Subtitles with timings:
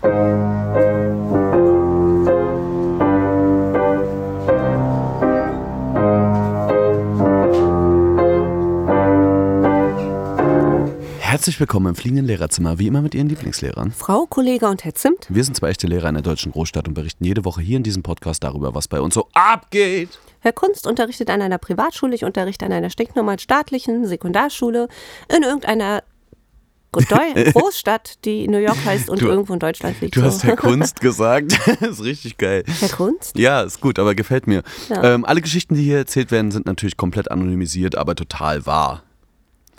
[0.00, 0.12] Herzlich
[11.58, 13.90] willkommen im fliegenden Lehrerzimmer, wie immer mit Ihren Lieblingslehrern.
[13.90, 15.26] Frau, Kollege und Herr Zimt.
[15.28, 17.82] Wir sind zwei echte Lehrer in der deutschen Großstadt und berichten jede Woche hier in
[17.82, 20.20] diesem Podcast darüber, was bei uns so abgeht.
[20.40, 24.86] Herr Kunst unterrichtet an einer Privatschule, ich unterrichte an einer stinknormalen staatlichen Sekundarschule
[25.34, 26.04] in irgendeiner
[27.52, 30.16] Großstadt, die New York heißt und Du- irgendwo in Deutschland liegt.
[30.16, 30.26] Du so.
[30.26, 31.52] hast Herr Kunst gesagt.
[31.80, 32.64] ist richtig geil.
[32.80, 33.38] Herr Kunst?
[33.38, 34.62] Ja, ist gut, aber gefällt mir.
[34.88, 35.14] Ja.
[35.14, 39.02] Ähm, alle Geschichten, die hier erzählt werden, sind natürlich komplett anonymisiert, aber total wahr.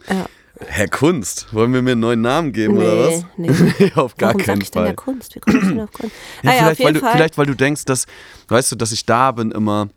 [0.08, 0.26] Ja.
[0.68, 3.26] Herr Kunst, wollen wir mir einen neuen Namen geben oder was?
[3.38, 3.92] Nee, nee.
[3.96, 4.88] auf gar Warum sag keinen ich denn Fall.
[4.88, 5.36] Herr Kunst?
[5.36, 6.16] Wie komme ich denn auf Kunst?
[6.44, 8.06] Ja, Ah ja, vielleicht, auf jeden weil du, vielleicht, weil du denkst, dass,
[8.50, 9.88] weißt du, dass ich da bin immer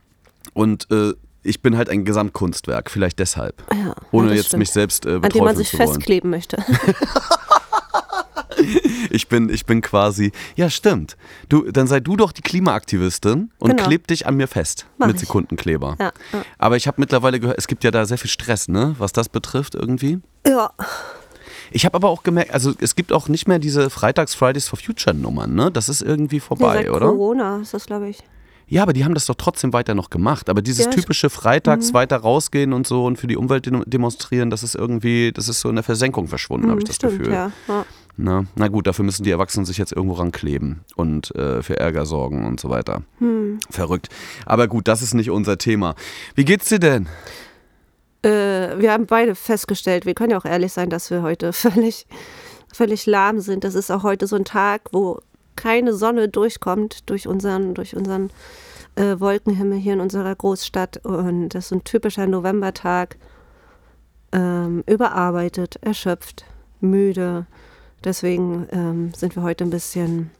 [0.55, 3.63] und äh, ich bin halt ein Gesamtkunstwerk, vielleicht deshalb.
[3.73, 4.61] ja, Ohne ja, jetzt stimmt.
[4.61, 6.57] mich selbst äh, An dem man sich festkleben möchte.
[9.11, 11.17] Ich bin, ich bin quasi, ja stimmt.
[11.49, 13.83] Du, dann sei du doch die Klimaaktivistin und Genau.
[13.85, 15.23] kleb dich an mir fest Mach mit ich.
[15.23, 15.97] Sekundenkleber.
[15.99, 16.43] Ja, ja.
[16.59, 19.29] Aber ich habe mittlerweile gehört, es gibt ja da sehr viel Stress, ne, was das
[19.29, 20.21] betrifft irgendwie.
[20.47, 20.71] ja,
[21.73, 24.79] Ich habe aber auch gemerkt, also es gibt auch nicht mehr diese Freitags Fridays for
[24.79, 25.71] Future Nummern, ne?
[25.71, 27.07] Das ist irgendwie nee, vorbei, seit oder?
[27.07, 28.19] Corona ist das, glaube ich.
[28.69, 30.49] Ja, aber die haben das doch trotzdem weiter noch gemacht.
[30.49, 30.97] Aber dieses Ja, Mhm.
[30.97, 35.31] typische Freitags weiter rausgehen und so und für die Umwelt dem- demonstrieren, das ist irgendwie,
[35.33, 37.33] das ist so in der Versenkung verschwunden, habe ich das Stimmt, Gefühl.
[37.35, 37.53] ja.
[37.69, 37.85] ja.
[38.17, 42.05] Na, na gut, dafür müssen die Erwachsenen sich jetzt irgendwo rankleben und äh, für Ärger
[42.07, 43.03] sorgen und so weiter.
[43.19, 43.59] Hm.
[43.71, 44.09] Verrückt.
[44.45, 45.95] Aber gut, das ist nicht unser Thema.
[46.35, 47.09] Wie geht's dir denn?
[48.23, 52.07] Äh, wir haben beide festgestellt, wir können ja auch ehrlich sein, dass wir heute völlig,
[52.73, 53.65] völlig lahm sind.
[53.65, 55.21] Das ist auch heute so ein Tag, wo
[55.57, 58.31] keine Sonne durchkommt durch unseren, durch unseren
[58.97, 61.05] äh, Wolkenhimmel hier in unserer Großstadt.
[61.05, 63.17] Und das ist ein typischer Novembertag.
[64.33, 66.45] Ähm, überarbeitet, erschöpft,
[66.81, 67.47] müde.
[68.03, 70.31] Deswegen ähm, sind wir heute ein bisschen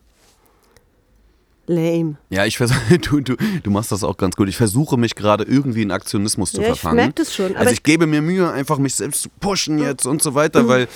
[1.67, 2.17] lame.
[2.31, 4.49] Ja, ich versuche, du, du, du machst das auch ganz gut.
[4.49, 6.97] Ich versuche mich gerade irgendwie in Aktionismus zu Ja, ich verfangen.
[6.97, 10.07] merk das schon, Also ich- ich gebe mir Mühe, einfach mich selbst zu pushen jetzt
[10.07, 10.89] und so weiter, weil.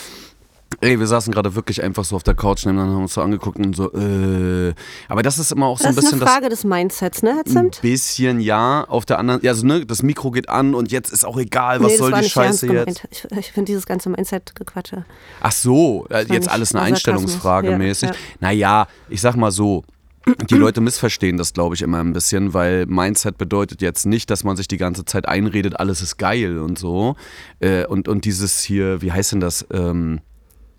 [0.80, 3.58] Ey, wir saßen gerade wirklich einfach so auf der Couch nebeneinander, haben uns so angeguckt
[3.58, 4.74] und so, äh.
[5.08, 6.32] Aber das ist immer auch so Das ein ist bisschen eine das.
[6.34, 7.82] Frage des Mindsets, ne, Herr Ein Zimt?
[7.82, 11.24] bisschen ja, auf der anderen, ja, also ne, das Mikro geht an und jetzt ist
[11.24, 13.08] auch egal, was Nee, das soll die Scheiße jetzt.
[13.10, 15.04] Ich, ich finde dieses ganze Mindset-Gequatsche.
[15.40, 17.70] Ach so, äh, jetzt nicht alles eine Einstellungsfrage.
[17.70, 18.10] Ja, mäßig.
[18.10, 18.14] ja.
[18.40, 19.84] Naja, ich sag mal so.
[20.50, 24.42] Die Leute missverstehen das, glaube ich, immer ein bisschen, weil Mindset bedeutet jetzt nicht, dass
[24.42, 27.14] man sich die ganze Zeit einredet, alles ist geil und so.
[27.60, 29.64] Äh, und, und dieses hier, wie heißt denn das?
[29.72, 30.20] Ähm,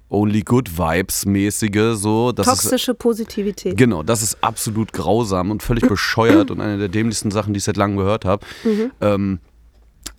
[0.10, 2.32] Only Good Vibes mäßige, so.
[2.32, 3.76] Das ist, Toxische Positivität.
[3.76, 7.66] Genau, das ist absolut grausam und völlig bescheuert und eine der dämlichsten Sachen, die ich
[7.66, 8.46] seit langem gehört habe.
[8.64, 8.92] Mhm.
[9.02, 9.40] Ähm,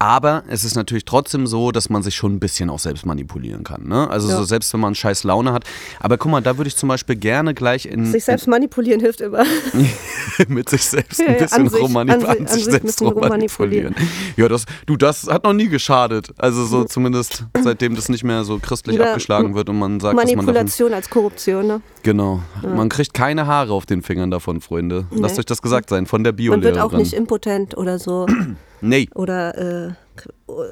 [0.00, 3.64] aber es ist natürlich trotzdem so, dass man sich schon ein bisschen auch selbst manipulieren
[3.64, 3.88] kann.
[3.88, 4.08] Ne?
[4.08, 4.36] Also Ja.
[4.36, 5.64] so selbst wenn man scheiß Laune hat.
[5.98, 9.20] Aber guck mal, da würde ich zum Beispiel gerne gleich in, Sich selbst manipulieren hilft
[9.20, 9.42] immer.
[10.48, 13.94] mit sich selbst Ja, ein ja, bisschen sich- romani- an sich- sich sich rummanipulieren.
[14.36, 16.28] Ja, das, du, das hat noch nie geschadet.
[16.38, 20.24] Also so zumindest seitdem das nicht mehr so christlich abgeschlagen wird und man sagt, dass
[20.24, 21.66] man davon Manipulation als Korruption.
[21.66, 21.80] Ne?
[22.08, 22.40] Genau.
[22.62, 25.04] Man kriegt keine Haare auf den Fingern davon, Freunde.
[25.10, 25.40] Lasst Nee.
[25.40, 28.26] euch das gesagt sein von der Man wird auch nicht impotent oder so.
[28.80, 29.90] nee, oder äh,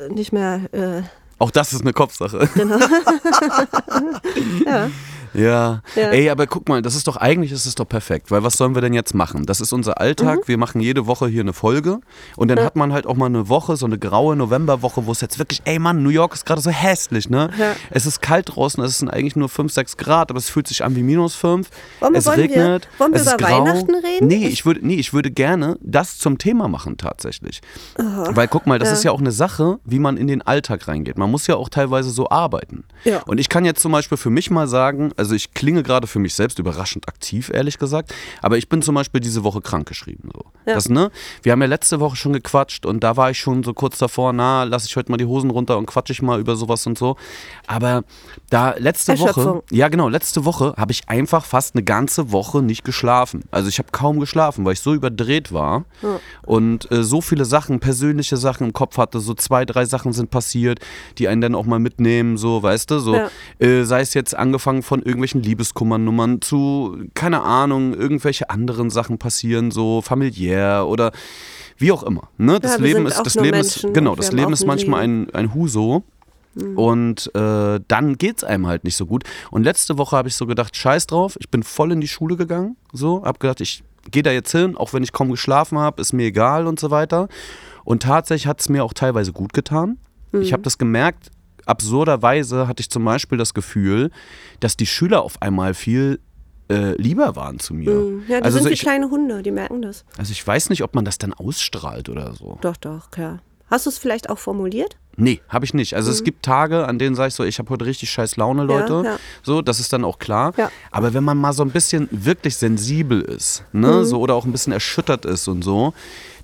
[0.08, 0.60] nicht mehr.
[0.72, 1.02] Äh,
[1.38, 2.48] auch das ist eine Kopfsache.
[2.54, 2.78] genau.
[4.66, 4.88] ja.
[5.36, 5.82] Ja.
[5.94, 6.10] Ja.
[6.10, 8.74] Ey, aber guck mal, das ist doch eigentlich ist es doch perfekt, weil was sollen
[8.74, 9.46] wir denn jetzt machen?
[9.46, 10.38] Das ist unser Alltag.
[10.40, 10.42] Mhm.
[10.48, 12.00] Wir machen jede Woche hier eine Folge
[12.36, 15.20] und dann hat man halt auch mal eine Woche, so eine graue Novemberwoche, wo es
[15.20, 17.50] jetzt wirklich, ey Mann, New York ist gerade so hässlich, ne?
[17.58, 17.72] Ja.
[17.90, 20.84] Es ist kalt draußen, es sind eigentlich nur 5, 6 Grad, aber es fühlt sich
[20.84, 21.68] an wie minus 5.
[22.00, 22.88] Wollen wir- es wollen wir- regnet.
[22.98, 23.64] wollen wir es ist über grau.
[23.64, 24.26] Weihnachten reden?
[24.26, 27.60] Nee, ich würde, nee, ich würde gerne das zum Thema machen tatsächlich.
[27.96, 28.94] Weil guck mal, das Ja.
[28.94, 31.18] ist ja auch eine Sache, wie man in den Alltag reingeht.
[31.18, 32.84] Man muss ja auch teilweise so arbeiten.
[33.04, 33.22] Ja.
[33.26, 36.18] Und ich kann jetzt zum Beispiel für mich mal sagen, also ich klinge gerade für
[36.18, 40.30] mich selbst überraschend aktiv, ehrlich gesagt, aber ich bin zum Beispiel diese Woche krankgeschrieben.
[40.32, 40.44] So.
[40.66, 40.74] Ja.
[40.74, 41.10] Das, ne?
[41.42, 44.32] Wir haben ja letzte Woche schon gequatscht und da war ich schon so kurz davor,
[44.32, 46.98] na, lass ich heute mal die Hosen runter und quatsche ich mal über sowas und
[46.98, 47.16] so.
[47.66, 48.04] Aber
[48.50, 52.84] da letzte Woche, ja genau, letzte Woche habe ich einfach fast eine ganze Woche nicht
[52.84, 53.44] geschlafen.
[53.50, 55.84] Also ich habe kaum geschlafen, weil ich so überdreht war
[56.44, 59.20] und äh, so viele Sachen, persönliche Sachen im Kopf hatte.
[59.20, 60.80] So zwei, drei Sachen sind passiert,
[61.18, 63.14] die einen dann auch mal mitnehmen, so, weißt du, so.
[63.14, 63.30] Ja.
[63.58, 69.70] Äh, sei es jetzt angefangen von irgendwelchen Liebeskummernummern zu, keine Ahnung, irgendwelche anderen Sachen passieren,
[69.70, 71.12] so familiär oder
[71.78, 72.28] wie auch immer.
[72.38, 72.60] Ne?
[72.60, 75.54] Das Ja, Leben ist, das Leben Menschen ist, genau, das Leben ist manchmal ein, ein
[75.54, 76.04] Huso.
[76.54, 76.78] Mhm.
[76.78, 79.24] Und äh, dann geht's einem halt nicht so gut.
[79.50, 82.36] Und letzte Woche habe ich so gedacht, scheiß drauf, ich bin voll in die Schule
[82.36, 82.76] gegangen.
[82.92, 86.12] So, hab gedacht, ich gehe da jetzt hin, auch wenn ich kaum geschlafen habe, ist
[86.12, 87.28] mir egal und so weiter.
[87.84, 89.98] Und tatsächlich hat es mir auch teilweise gut getan.
[90.32, 91.30] Ich habe das gemerkt,
[91.66, 94.10] absurderweise hatte ich zum Beispiel das Gefühl,
[94.60, 96.20] dass die Schüler auf einmal viel
[96.70, 97.90] äh, lieber waren zu mir.
[97.90, 98.22] Mhm.
[98.28, 100.04] Ja, die also, sind wie ich, kleine Hunde, die merken das.
[100.18, 102.58] also ich weiß nicht, ob man das dann ausstrahlt oder so.
[102.60, 103.40] Doch, doch, klar.
[103.68, 104.96] Hast du es vielleicht auch formuliert?
[105.16, 105.94] Nee, habe ich nicht.
[105.94, 108.62] Also es gibt Tage, an denen sage ich so, ich habe heute richtig scheiß Laune,
[108.64, 108.98] Leute.
[108.98, 109.04] Mhm.
[109.04, 109.16] ja.
[109.42, 110.52] So, das ist dann auch klar.
[110.56, 110.70] Ja.
[110.90, 114.04] Aber wenn man mal so ein bisschen wirklich sensibel ist, ne, Mhm.
[114.04, 115.94] so oder auch ein bisschen erschüttert ist und so,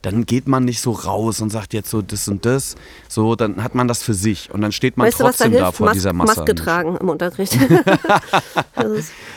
[0.03, 2.75] dann geht man nicht so raus und sagt jetzt so das und das.
[3.09, 5.45] So, dann hat man das für sich und dann steht man weißt du, was da
[5.45, 6.41] trotzdem da vor Mas dieser Masse.
[6.41, 7.57] Maske tragen im Unterricht.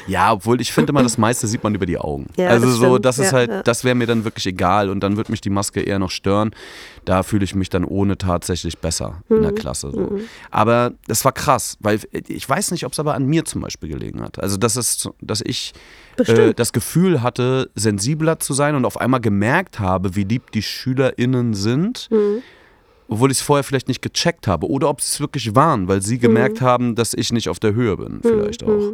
[0.08, 2.28] Ja, obwohl ich finde immer, das meiste sieht man über die Augen.
[2.38, 3.64] Ja, also das so, das ist Ja, halt, ja.
[3.64, 6.52] das wäre mir dann wirklich egal und dann wird mich die Maske eher noch stören.
[7.06, 9.42] Da fühle ich mich dann ohne tatsächlich besser in Mhm.
[9.44, 9.92] der Klasse.
[9.92, 10.20] So.
[10.52, 13.90] Aber das war krass, weil ich weiß nicht, ob es aber an mir zum Beispiel
[13.90, 14.40] gelegen hat.
[14.42, 15.74] Also das ist, dass ich
[16.18, 20.62] äh, das Gefühl hatte, sensibler zu sein und auf einmal gemerkt habe, wie lieb die
[20.64, 22.10] SchülerInnen sind.
[22.12, 22.42] Mhm.
[23.08, 24.68] Obwohl ich es vorher vielleicht nicht gecheckt habe.
[24.68, 26.66] Oder ob sie es wirklich waren, weil sie gemerkt Mhm.
[26.66, 28.94] haben, dass ich nicht auf der Höhe bin, vielleicht auch.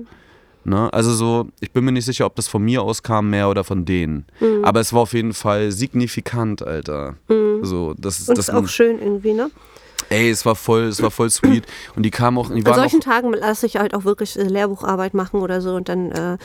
[0.63, 0.91] Ne?
[0.93, 3.63] Also so, ich bin mir nicht sicher, ob das von mir aus kam mehr oder
[3.63, 4.25] von denen.
[4.39, 4.63] Mhm.
[4.63, 7.15] Aber es war auf jeden Fall signifikant, Alter.
[7.63, 9.49] So, das ist und das ist auch schön irgendwie, ne?
[10.09, 11.65] Ey, es war voll, es war voll sweet.
[11.95, 14.43] Und die kamen auch, die An solchen auch, Tagen lasse ich halt auch wirklich äh,
[14.43, 16.37] Lehrbucharbeit machen oder so und dann äh,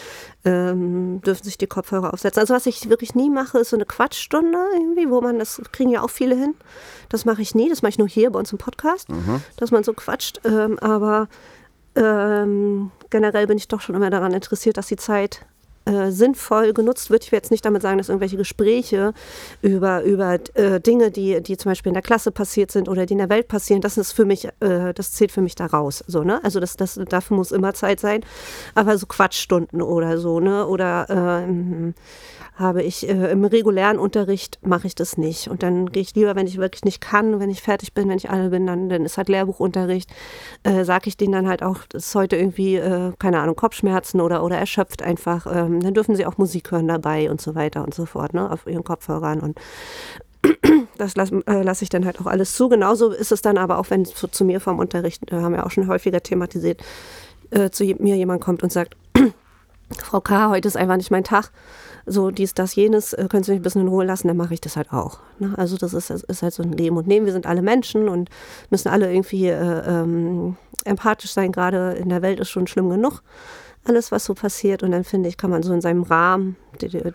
[0.45, 2.41] ähm, dürfen sich die Kopfhörer aufsetzen.
[2.41, 5.91] Also was ich wirklich nie mache, ist so eine Quatschstunde irgendwie, wo man, das kriegen
[5.91, 6.55] ja auch viele hin.
[7.09, 9.09] Das mache ich nie, das mache ich nur hier bei uns im Podcast,
[9.57, 10.41] dass man so quatscht.
[10.45, 11.29] Ähm, aber
[11.97, 15.47] ähm, generell bin ich doch schon immer daran interessiert, dass die Zeit
[15.87, 17.25] äh, sinnvoll genutzt wird.
[17.25, 19.15] Ich will jetzt nicht damit sagen, dass irgendwelche Gespräche
[19.63, 23.13] über, über äh, Dinge, die, die zum Beispiel in der Klasse passiert sind oder die
[23.13, 26.03] in der Welt passieren, das ist für mich, äh, das zählt für mich da raus.
[26.09, 26.43] So, ne?
[26.43, 28.25] Also das, das, dafür muss immer Zeit sein.
[28.75, 30.67] Aber so Quatschstunden oder so, ne?
[30.67, 31.95] Oder ähm,
[32.57, 35.49] habe ich äh, im regulären Unterricht mache ich das nicht.
[35.49, 38.17] Und dann gehe ich lieber, wenn ich wirklich nicht kann, wenn ich fertig bin, wenn
[38.17, 40.11] ich alle bin, dann, dann ist halt Lehrbuchunterricht.
[40.63, 44.23] Äh, Sage ich denen dann halt auch, das ist heute irgendwie, äh, keine Ahnung, Kopfschmerzen
[44.23, 45.47] oder, oder erschöpft einfach.
[45.47, 48.51] Ähm, dann dürfen sie auch Musik hören dabei und so weiter und so fort, ne,
[48.51, 49.41] auf ihren Kopfhörern.
[49.41, 49.61] Und
[50.97, 52.71] das lasse äh, lass ich dann halt auch alles zu.
[52.71, 55.67] Genauso ist es dann aber auch, wenn zu, zu mir vom Unterricht, äh, haben wir
[55.67, 56.83] auch schon häufiger thematisiert,
[57.51, 58.97] äh, zu mir jemand kommt und sagt,
[59.99, 61.53] Frau K., heute ist einfach nicht mein Tag.
[62.09, 64.55] So dies, das, jenes, äh, können Sie mich ein bisschen in Ruhe lassen, dann mache
[64.55, 65.19] ich das halt auch.
[65.41, 65.55] Ne?
[65.57, 67.27] Also das ist, ist halt so ein Leben und Nehmen.
[67.27, 68.31] Wir sind alle Menschen und
[68.71, 71.51] müssen alle irgendwie äh, ähm, empathisch sein.
[71.51, 73.23] Gerade in der Welt ist schon schlimm genug,
[73.85, 74.85] alles, was so passiert.
[74.85, 76.57] Und dann finde ich, kann man so in seinem Rahmen,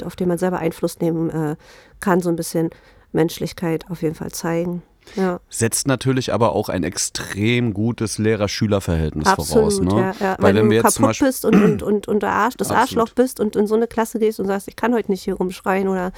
[0.05, 1.55] auf den man selber Einfluss nehmen äh,
[2.01, 2.69] kann, so ein bisschen
[3.13, 4.83] Menschlichkeit auf jeden Fall zeigen.
[5.15, 9.79] Ja, setzt natürlich aber auch ein extrem gutes Lehrer-Schüler-Verhältnis voraus.
[9.81, 9.91] Ne?
[10.19, 10.35] Ja, ja.
[10.39, 12.81] Weil Wenn wenn du jetzt kaputt bist und, und, und, und Arsch, das Absolut.
[12.81, 15.33] Arschloch bist und in so eine Klasse gehst und sagst, ich kann heute nicht hier
[15.35, 16.11] rumschreien oder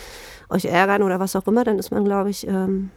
[0.49, 2.91] euch ärgern oder was auch immer, dann ist man, glaube ich, ähm,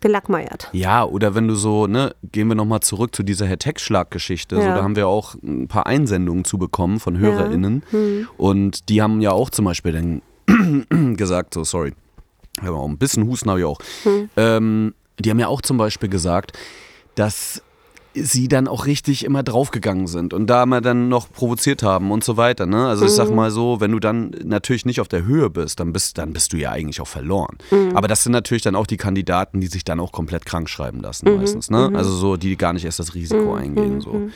[0.00, 0.68] gelackmeiert.
[0.72, 4.56] Ja, oder wenn du so, ne, gehen wir nochmal zurück zu dieser Herr Textschlag-Geschichte.
[4.56, 4.76] So, Ja.
[4.76, 7.82] da haben wir auch ein paar Einsendungen zu bekommen von HörerInnen.
[7.90, 8.28] Hm.
[8.36, 11.94] Und die haben ja auch zum Beispiel dann gesagt, so, sorry,
[12.64, 13.78] auch ein bisschen Husten habe ich auch.
[14.04, 14.28] Hm.
[14.36, 16.52] Ähm, die haben ja auch zum Beispiel gesagt,
[17.14, 17.62] dass
[18.14, 22.24] sie dann auch richtig immer draufgegangen sind und da mal dann noch provoziert haben und
[22.24, 22.64] so weiter.
[22.64, 22.86] Ne?
[22.86, 25.92] Also ich sag mal so, wenn du dann natürlich nicht auf der Höhe bist, dann
[25.92, 27.58] bist, dann bist du ja eigentlich auch verloren.
[27.94, 31.00] Aber das sind natürlich dann auch die Kandidaten, die sich dann auch komplett krank schreiben
[31.00, 31.70] lassen meistens.
[31.70, 31.90] Ne?
[31.94, 34.00] Also so, die gar nicht erst das Risiko eingehen.
[34.00, 34.30] So.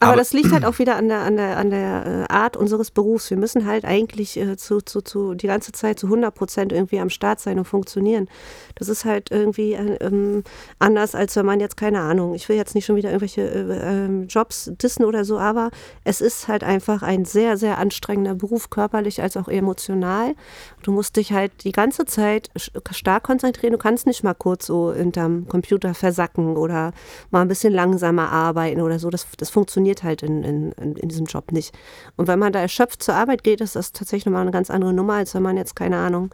[0.00, 2.56] Aber, Aber- das liegt halt auch wieder an der, an der, an der äh, Art
[2.56, 3.30] unseres Berufs.
[3.30, 7.00] Wir müssen halt eigentlich äh, zu, zu, zu, die ganze Zeit zu 100 Prozent irgendwie
[7.00, 8.28] am Start sein und funktionieren.
[8.74, 10.44] Das ist halt irgendwie äh, ähm,
[10.78, 14.04] anders, als wenn man jetzt, keine Ahnung, ich will jetzt nicht schon wieder irgendwelche äh,
[14.04, 15.70] ähm, Jobs dissen oder so, aber
[16.04, 20.34] es ist halt einfach ein sehr, sehr anstrengender Beruf, körperlich als auch emotional.
[20.82, 22.50] Du musst dich halt die ganze Zeit
[22.90, 23.72] stark konzentrieren.
[23.72, 26.92] Du kannst nicht mal kurz so hinterm Computer versacken oder
[27.30, 29.10] mal ein bisschen langsamer arbeiten oder so.
[29.10, 31.76] Das, das funktioniert halt in, in, in diesem Job nicht.
[32.16, 34.92] Und wenn man da erschöpft zur Arbeit geht, ist das tatsächlich nochmal eine ganz andere
[34.92, 36.30] Nummer, als wenn man jetzt, keine Ahnung,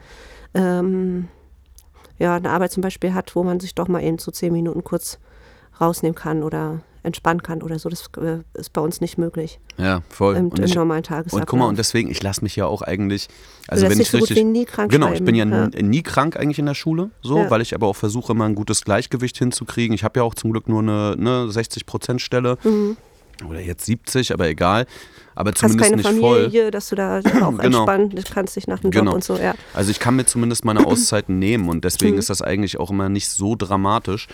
[0.54, 1.28] ähm,
[2.18, 4.84] ja, eine Arbeit zum Beispiel hat, wo man sich doch mal eben zu zehn Minuten
[4.84, 5.18] kurz
[5.80, 7.88] rausnehmen kann oder entspannen kann oder so.
[7.88, 10.36] Das äh, ist bei uns nicht möglich Ja, voll.
[10.36, 11.40] im, Und im ich- normalen Tagesablauf.
[11.42, 13.28] Und guck mal, und deswegen, ich lasse mich ja auch eigentlich,
[13.68, 16.58] also wenn ich so richtig, nie krank genau, ich bin ja, n- nie krank eigentlich
[16.58, 17.50] in der Schule, so, Ja.
[17.50, 19.94] weil ich aber auch versuche immer ein gutes Gleichgewicht hinzukriegen.
[19.94, 22.58] Ich habe ja auch zum Glück nur eine, ne 60 Prozent Stelle
[23.48, 24.86] oder jetzt 70, aber egal,
[25.34, 26.42] aber Hast zumindest keine nicht voll.
[26.44, 27.58] Familie, dass du da auch Genau.
[27.60, 29.14] entspannen kannst dich nach dem Job Genau.
[29.14, 29.54] und so, ja.
[29.74, 32.18] Also ich kann mir zumindest meine Auszeiten nehmen und deswegen Mhm.
[32.20, 34.28] ist das eigentlich auch immer nicht so dramatisch.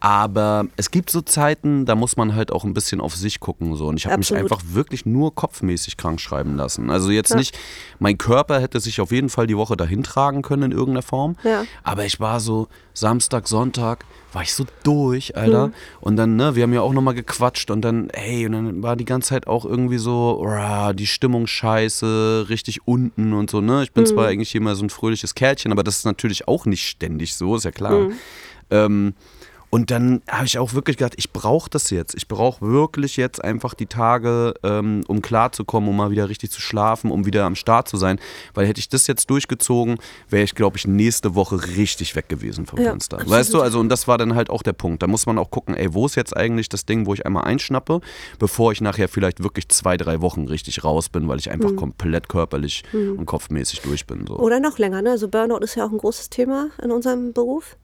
[0.00, 3.76] Aber es gibt so Zeiten, da muss man halt auch ein bisschen auf sich gucken.
[3.76, 3.86] So.
[3.88, 6.90] Und ich habe mich einfach wirklich nur kopfmäßig krank schreiben lassen.
[6.90, 7.58] Also jetzt nicht,
[7.98, 11.36] mein Körper hätte sich auf jeden Fall die Woche dahin tragen können in irgendeiner Form.
[11.44, 11.64] Ja.
[11.82, 15.68] Aber ich war so Samstag, Sonntag, war ich so durch, Alter.
[15.68, 15.74] Mhm.
[16.00, 18.96] Und dann, ne, wir haben ja auch nochmal gequatscht und dann, ey, und dann war
[18.96, 23.82] die ganze Zeit auch irgendwie so, rah, die Stimmung scheiße, richtig unten und so, ne.
[23.82, 24.08] Ich bin Mhm.
[24.08, 27.56] zwar eigentlich immer so ein fröhliches Kerlchen, aber das ist natürlich auch nicht ständig so,
[27.56, 27.92] ist ja klar.
[28.08, 28.12] Mhm.
[28.70, 29.14] Ähm,
[29.70, 32.14] und dann habe ich auch wirklich gedacht, ich brauche das jetzt.
[32.16, 36.60] Ich brauche wirklich jetzt einfach die Tage, ähm, um klarzukommen, um mal wieder richtig zu
[36.60, 38.18] schlafen, um wieder am Start zu sein.
[38.54, 39.98] Weil hätte ich das jetzt durchgezogen,
[40.28, 43.18] wäre ich, glaube ich, nächste Woche richtig weg gewesen vom Ja, Fenster.
[43.18, 43.38] absolut.
[43.38, 45.02] Weißt du, also und das war dann halt auch der Punkt.
[45.02, 47.44] Da muss man auch gucken, ey, wo ist jetzt eigentlich das Ding, wo ich einmal
[47.44, 48.00] einschnappe,
[48.40, 51.52] bevor ich nachher vielleicht wirklich zwei, drei Wochen richtig raus bin, weil ich Mhm.
[51.52, 54.26] einfach komplett körperlich und kopfmäßig durch bin.
[54.26, 54.36] So.
[54.38, 55.10] Oder noch länger, ne?
[55.12, 57.76] Also Burnout ist ja auch ein großes Thema in unserem Beruf.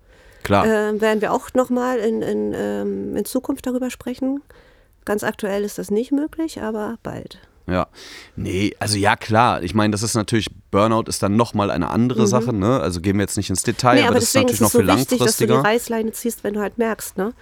[0.47, 0.65] Klar.
[0.65, 4.43] Ähm, werden wir auch nochmal in, in, ähm, in Zukunft darüber sprechen.
[5.05, 7.41] Ganz aktuell ist das nicht möglich, aber bald.
[7.69, 7.89] Ja,
[8.37, 9.63] nee, also ja klar.
[9.63, 12.79] Ich meine, das ist natürlich, Burnout ist dann nochmal eine andere Sache, ne?
[12.81, 14.71] Also gehen wir jetzt nicht ins Detail, Nee, aber, aber das ist natürlich ist noch
[14.71, 15.65] so viel wichtig, dass du die langfristiger.
[15.65, 17.33] Reißleine ziehst, wenn du halt merkst, ne?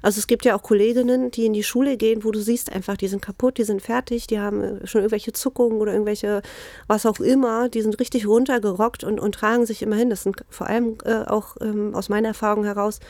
[0.00, 2.96] Also es gibt ja auch Kolleginnen, die in die Schule gehen, wo du siehst einfach,
[2.96, 6.40] die sind kaputt, die sind fertig, die haben äh, schon irgendwelche Zuckungen oder irgendwelche,
[6.86, 10.08] was auch immer, die sind richtig runtergerockt und, und tragen sich immer hin.
[10.08, 13.00] Das sind vor allem äh, auch ähm, aus meiner Erfahrung heraus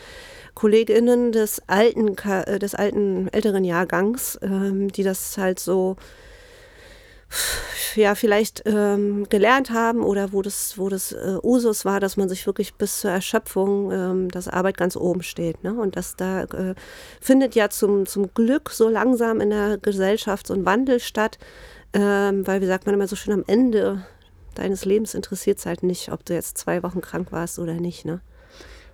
[0.55, 5.95] KollegInnen des alten, äh, des alten, älteren Jahrgangs, ähm, die das halt so
[7.95, 12.29] ja, vielleicht ähm, gelernt haben oder wo das, wo das äh, Usus war, dass man
[12.29, 15.63] sich wirklich bis zur Erschöpfung, ähm, dass Arbeit ganz oben steht.
[15.63, 15.73] Ne?
[15.73, 16.75] Und das da äh,
[17.19, 21.37] findet ja zum, zum Glück so langsam in der Gesellschaft so ein Wandel statt,
[21.93, 24.05] ähm, weil, wie sagt man immer so schön, am Ende
[24.55, 28.05] deines Lebens interessiert es halt nicht, ob du jetzt zwei Wochen krank warst oder nicht.
[28.05, 28.21] Ne?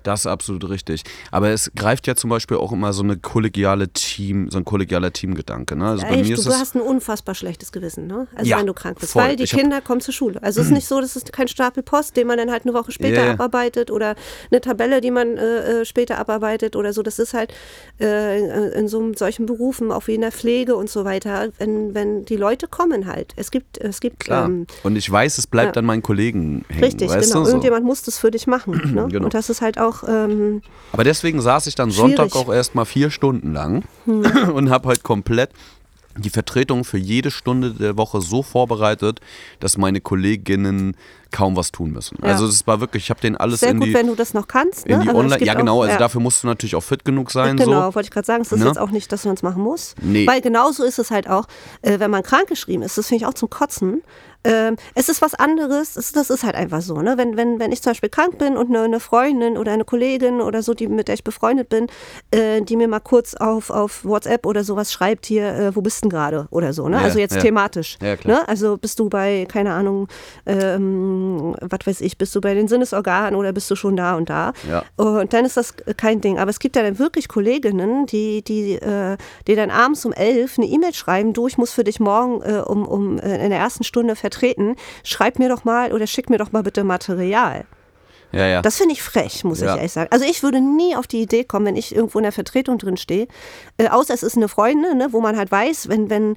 [0.04, 1.04] Das ist absolut richtig.
[1.32, 5.12] Aber es greift ja zum Beispiel auch immer so eine kollegiale Team, so ein kollegialer
[5.14, 5.76] Teamgedanke.
[5.76, 5.88] Ne?
[5.88, 6.60] Also bei Echt, mir du, ist du es.
[6.60, 8.28] hast ein unfassbar schlechtes Gewissen, ne?
[8.36, 9.14] Also Ja, wenn du krank bist.
[9.14, 9.24] voll.
[9.24, 10.42] Weil die Ich Kinder kommen zur Schule.
[10.44, 12.74] Also es ist nicht so, dass es kein Stapel Post, den man dann halt eine
[12.74, 13.32] Woche später Ja, ja.
[13.34, 14.16] abarbeitet oder
[14.52, 17.02] eine Tabelle, die man äh, äh, später abarbeitet oder so.
[17.04, 17.54] Das ist halt
[18.00, 21.94] äh, in so einem, solchen Berufen, auch wie in der Pflege und so weiter, wenn,
[21.94, 23.34] wenn die Leute kommen halt.
[23.36, 24.46] Es gibt, es gibt Klar.
[24.46, 25.80] ähm, und ich weiß, es bleibt ja.
[25.80, 26.84] an meinen Kollegen hängen.
[26.84, 27.44] richtig, genau.
[27.44, 27.48] Du?
[27.48, 28.94] Irgendjemand muss das für dich machen.
[28.94, 29.08] Ne?
[29.14, 29.26] Genau.
[29.26, 32.34] Und das ist halt auch ähm, Aber deswegen saß ich dann Sonntag Schwierig.
[32.34, 32.42] Hm.
[32.42, 35.52] auch erst mal vier Stunden lang und habe halt komplett
[36.18, 39.20] die Vertretung für jede Stunde der Woche so vorbereitet,
[39.60, 40.96] dass meine Kolleginnen
[41.34, 42.18] kaum was tun müssen.
[42.22, 42.30] Ja.
[42.30, 44.34] Also es war wirklich, ich habe denen alles sehr in gut, die, wenn du das
[44.34, 44.88] noch kannst.
[44.88, 44.94] Ne?
[44.96, 45.44] in die Also Online.
[45.44, 46.00] Ja, genau, auch, also ja.
[46.00, 47.58] dafür musst du natürlich auch fit genug sein.
[47.58, 47.96] Genau, So.
[47.96, 48.68] wollte ich gerade sagen, es ist Ne?
[48.68, 49.96] jetzt auch nicht, dass man es machen muss.
[50.02, 50.26] Nee.
[50.28, 51.46] Weil genauso ist es halt auch,
[51.82, 54.02] äh, wenn man krankgeschrieben ist, das finde ich auch zum Kotzen.
[54.46, 57.02] Ähm, es ist was anderes, es, das ist halt einfach so.
[57.02, 57.14] Ne?
[57.18, 60.42] Wenn, wenn, wenn ich zum Beispiel krank bin und eine, eine Freundin oder eine Kollegin
[60.42, 61.88] oder so, die, mit der ich befreundet bin,
[62.32, 66.00] äh, die mir mal kurz auf, auf WhatsApp oder sowas schreibt, hier, äh, wo bist
[66.00, 66.90] du denn gerade oder so.
[66.90, 66.98] Ne?
[66.98, 67.98] Ja, also jetzt thematisch.
[68.02, 68.40] Ja, klar.
[68.42, 68.48] ne?
[68.50, 70.10] Also bist du bei, keine Ahnung,
[70.46, 71.23] ähm,
[71.62, 74.54] was weiß ich, bist du bei den Sinnesorganen oder bist du schon da und da?
[74.70, 74.84] Ja.
[74.96, 76.40] Und dann ist das kein Ding.
[76.40, 80.58] Aber es gibt ja dann wirklich Kolleginnen, die, die, äh, die dann abends um elf
[80.58, 83.60] eine E-Mail schreiben, du, ich muss für dich morgen äh, um, um äh, in der
[83.60, 84.76] ersten Stunde vertreten.
[85.04, 87.66] Schreib mir doch mal oder schick mir doch mal bitte Material.
[88.34, 88.62] Ja, ja.
[88.64, 89.74] Das finde ich frech, muss Ja.
[89.74, 90.08] ich ehrlich sagen.
[90.12, 92.98] Also ich würde nie auf die Idee kommen, wenn ich irgendwo in der Vertretung drin
[92.98, 93.28] stehe,
[93.78, 96.36] äh, außer es ist eine Freundin, ne, wo man halt weiß, wenn, wenn,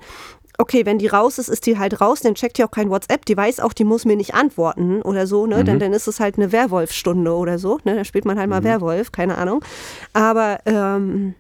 [0.59, 3.25] okay, wenn die raus ist, ist die halt raus, dann checkt die auch kein WhatsApp,
[3.27, 5.59] die weiß auch, die muss mir nicht antworten oder so, ne?
[5.61, 5.65] Mhm.
[5.65, 7.97] Dann, dann ist es halt eine Werwolf-Stunde oder so, ne?
[7.97, 8.55] Da spielt man halt Mhm.
[8.55, 9.65] mal Werwolf, keine Ahnung.
[10.13, 11.35] Aber ähm,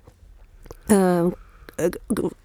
[0.88, 1.22] äh,
[1.78, 1.90] äh,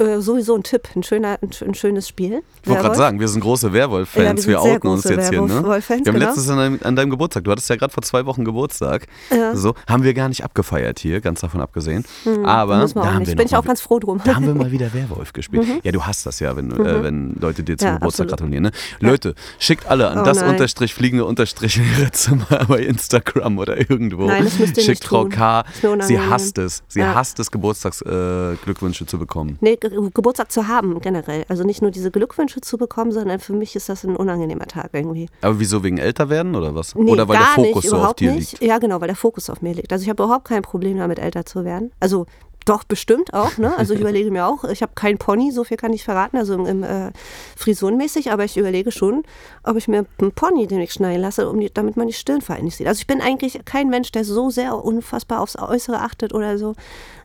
[0.03, 2.41] äh, sowieso ein Tipp, ein, schöner, ein, sch- ein schönes Spiel.
[2.63, 4.43] Ich wollte gerade sagen, wir sind große Werwolf-Fans.
[4.45, 5.41] Ja, wir wir outen uns jetzt hier.
[5.41, 5.49] Ne?
[5.63, 6.17] Wir haben genau.
[6.19, 9.07] letztens an deinem, an deinem Geburtstag, du hattest ja gerade vor zwei Wochen Geburtstag.
[9.53, 12.03] So, haben wir gar nicht abgefeiert hier, ganz davon abgesehen.
[12.43, 13.29] Aber Hm, Muss man da haben nicht.
[13.29, 14.21] wir Bin ich auch ganz froh drum.
[14.23, 15.65] Da haben wir mal wieder Werwolf gespielt.
[15.83, 18.39] Ja, du hast das ja, wenn, äh, wenn Leute dir zum Ja, Geburtstag absolut.
[18.51, 18.63] gratulieren.
[18.63, 18.71] Ne?
[18.99, 20.49] Leute, schickt alle an Oh das nein.
[20.49, 24.25] Unterstrich fliegende Unterstrich in ihre Zimmer bei Instagram oder irgendwo.
[24.27, 25.31] Nein, das müsst ihr Schickt nicht Frau tun.
[25.31, 25.63] K.
[26.01, 26.83] Sie hasst es.
[26.87, 27.15] Sie Ja.
[27.15, 29.57] hasst es, Geburtstagsglückwünsche äh, zu bekommen.
[29.61, 31.45] Nee, Ge Geburtstag zu haben generell.
[31.47, 34.89] Also nicht nur diese Glückwünsche zu bekommen, sondern für mich ist das ein unangenehmer Tag
[34.93, 35.29] irgendwie.
[35.41, 36.95] Aber wieso wegen älter werden oder was?
[36.95, 38.51] Nee, oder weil der gar Fokus nicht, so auf überhaupt dir nicht.
[38.53, 38.63] liegt?
[38.63, 39.93] Ja, genau, weil der Fokus auf mir liegt.
[39.93, 41.91] Also ich habe überhaupt kein Problem damit, älter zu werden.
[41.99, 42.25] Also
[42.65, 43.57] doch, bestimmt auch.
[43.57, 43.75] Ne?
[43.77, 46.53] Also ich überlege mir auch, ich habe keinen Pony, so viel kann ich verraten, also
[46.53, 47.11] im, im äh,
[47.55, 49.23] frisurenmäßig, aber ich überlege schon,
[49.63, 52.65] ob ich mir einen Pony den ich schneiden lasse, um die, damit man die Stirnfalten
[52.65, 52.87] nicht sieht.
[52.87, 56.75] Also ich bin eigentlich kein Mensch, der so sehr unfassbar aufs Äußere achtet oder so.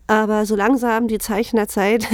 [0.09, 2.07] Aber so langsam die Zeichen der Zeit,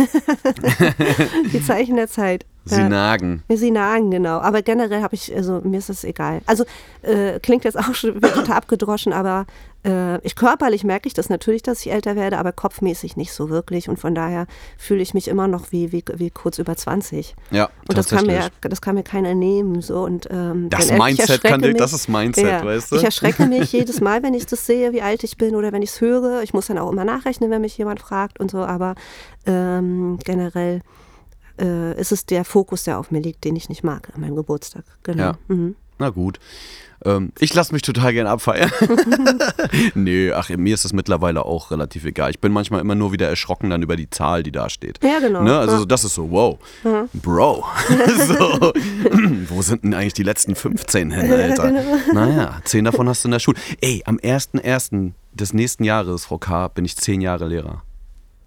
[1.53, 2.47] die Zeichen der Zeit.
[2.65, 2.89] Sie Ja.
[2.89, 3.43] nagen.
[3.49, 4.39] Sie nagen, genau.
[4.39, 6.41] Aber generell habe ich, also mir ist das egal.
[6.47, 6.65] Also
[7.03, 9.47] äh, klingt jetzt auch schon wieder total abgedroschen, aber
[9.85, 13.51] Äh, ich körperlich merke ich das natürlich, dass ich älter werde, aber kopfmäßig nicht so
[13.51, 13.89] wirklich.
[13.89, 14.47] Und von daher
[14.79, 17.35] fühle ich mich immer noch wie, wie, wie kurz über 20.
[17.51, 19.83] Ja, Und das kann, mir, das kann mir keiner nehmen.
[19.83, 20.03] So.
[20.05, 22.97] Und, ähm, das Mindset kann erschrecke das ist Mindset, ja, weißt du?
[22.97, 25.83] Ich erschrecke mich jedes Mal, wenn ich das sehe, wie alt ich bin oder wenn
[25.83, 26.43] ich es höre.
[26.43, 28.95] Ich muss dann auch immer nachrechnen, wenn mich jemand fragt und so, aber
[29.47, 30.81] ähm, generell
[31.61, 34.37] äh, ist es der Fokus, der auf mir liegt, den ich nicht mag an meinem
[34.37, 34.85] Geburtstag.
[35.03, 35.23] Genau.
[35.23, 35.39] Ja.
[35.49, 35.77] Mhm.
[35.99, 36.39] Na gut.
[37.05, 38.71] Ähm, ich lasse mich total gern abfeiern.
[39.95, 42.31] nee, ach, mir ist das mittlerweile auch relativ egal.
[42.31, 45.03] Ich bin manchmal immer nur wieder erschrocken dann über die Zahl, die da steht.
[45.03, 45.43] Ja, genau.
[45.43, 45.59] Ne?
[45.59, 45.85] Also Ja.
[45.85, 46.59] das ist so, wow,
[47.13, 47.65] Bro.
[48.29, 48.73] so,
[49.49, 51.69] wo sind denn eigentlich die letzten 15 hin, Alter?
[51.73, 51.83] genau.
[52.13, 53.59] Naja, 10 davon hast du in der Schule.
[53.81, 55.13] Ey, am 1.1.
[55.35, 57.83] des nächsten Jahres, Frau K., bin ich 10 Jahre Lehrer.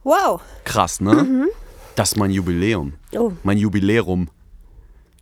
[0.03, 0.39] Wow.
[0.63, 1.47] Krass, ne?
[1.95, 2.93] Das ist mein Jubiläum.
[3.17, 3.31] Oh.
[3.43, 4.29] Mein Jubiläum.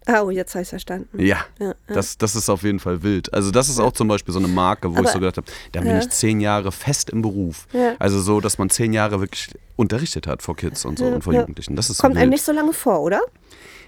[0.08, 1.08] Oh, jetzt habe ich verstanden.
[1.20, 1.74] Ja, Ja, ja.
[1.88, 3.34] Das, das ist auf jeden Fall wild.
[3.34, 5.48] Also das ist auch zum Beispiel so eine Marke, wo ich Aber- so gedacht habe,
[5.72, 6.00] da bin Ja.
[6.00, 7.68] ich zehn Jahre fest im Beruf.
[8.00, 11.34] Also so, dass man zehn Jahre wirklich unterrichtet hat vor Kids und so und vor.
[11.34, 11.76] Jugendlichen.
[11.76, 12.22] Das ist Kommt wild.
[12.24, 13.22] einem nicht so lange vor, oder?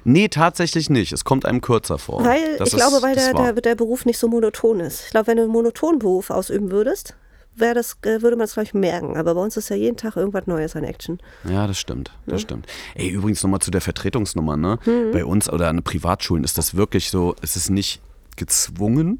[0.07, 1.11] nee, tatsächlich nicht.
[1.13, 2.23] Es kommt einem kürzer vor.
[2.23, 5.05] Weil Das ich glaube, ist- weil das der, der, der Beruf nicht so monoton ist.
[5.05, 7.15] Ich glaube, wenn du einen monotonen Beruf ausüben würdest,
[7.55, 9.17] wär das, äh, würde man es gleich merken.
[9.17, 11.19] Aber bei uns ist ja jeden Tag irgendwas Neues an Action.
[11.43, 12.11] Ja, das stimmt.
[12.25, 12.67] Das stimmt.
[12.95, 14.79] Ey, übrigens nochmal zu der Vertretungsnummer, ne?
[14.85, 15.11] Mhm.
[15.11, 18.01] Bei uns oder an Privatschulen ist das wirklich so, es ist nicht
[18.35, 19.19] gezwungen,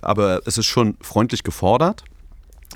[0.00, 2.04] aber es ist schon freundlich gefordert.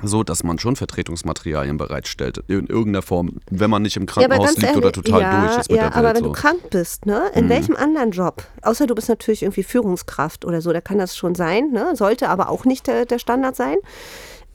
[0.02, 4.76] So, dass man schon Vertretungsmaterialien bereitstellt, in irgendeiner Form, wenn man nicht im Krankenhaus liegt
[4.76, 6.16] oder total ja, durch ist mit ja, der aber Welt.
[6.16, 6.28] wenn so.
[6.28, 6.34] Mhm.
[6.34, 10.60] du krank bist, ne, in welchem anderen Job, außer du bist natürlich irgendwie Führungskraft oder
[10.60, 13.76] so, da kann das schon sein, ne, sollte aber auch nicht der, der Standard sein.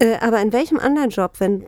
[0.02, 1.66] Äh, aber in welchem anderen Job, wenn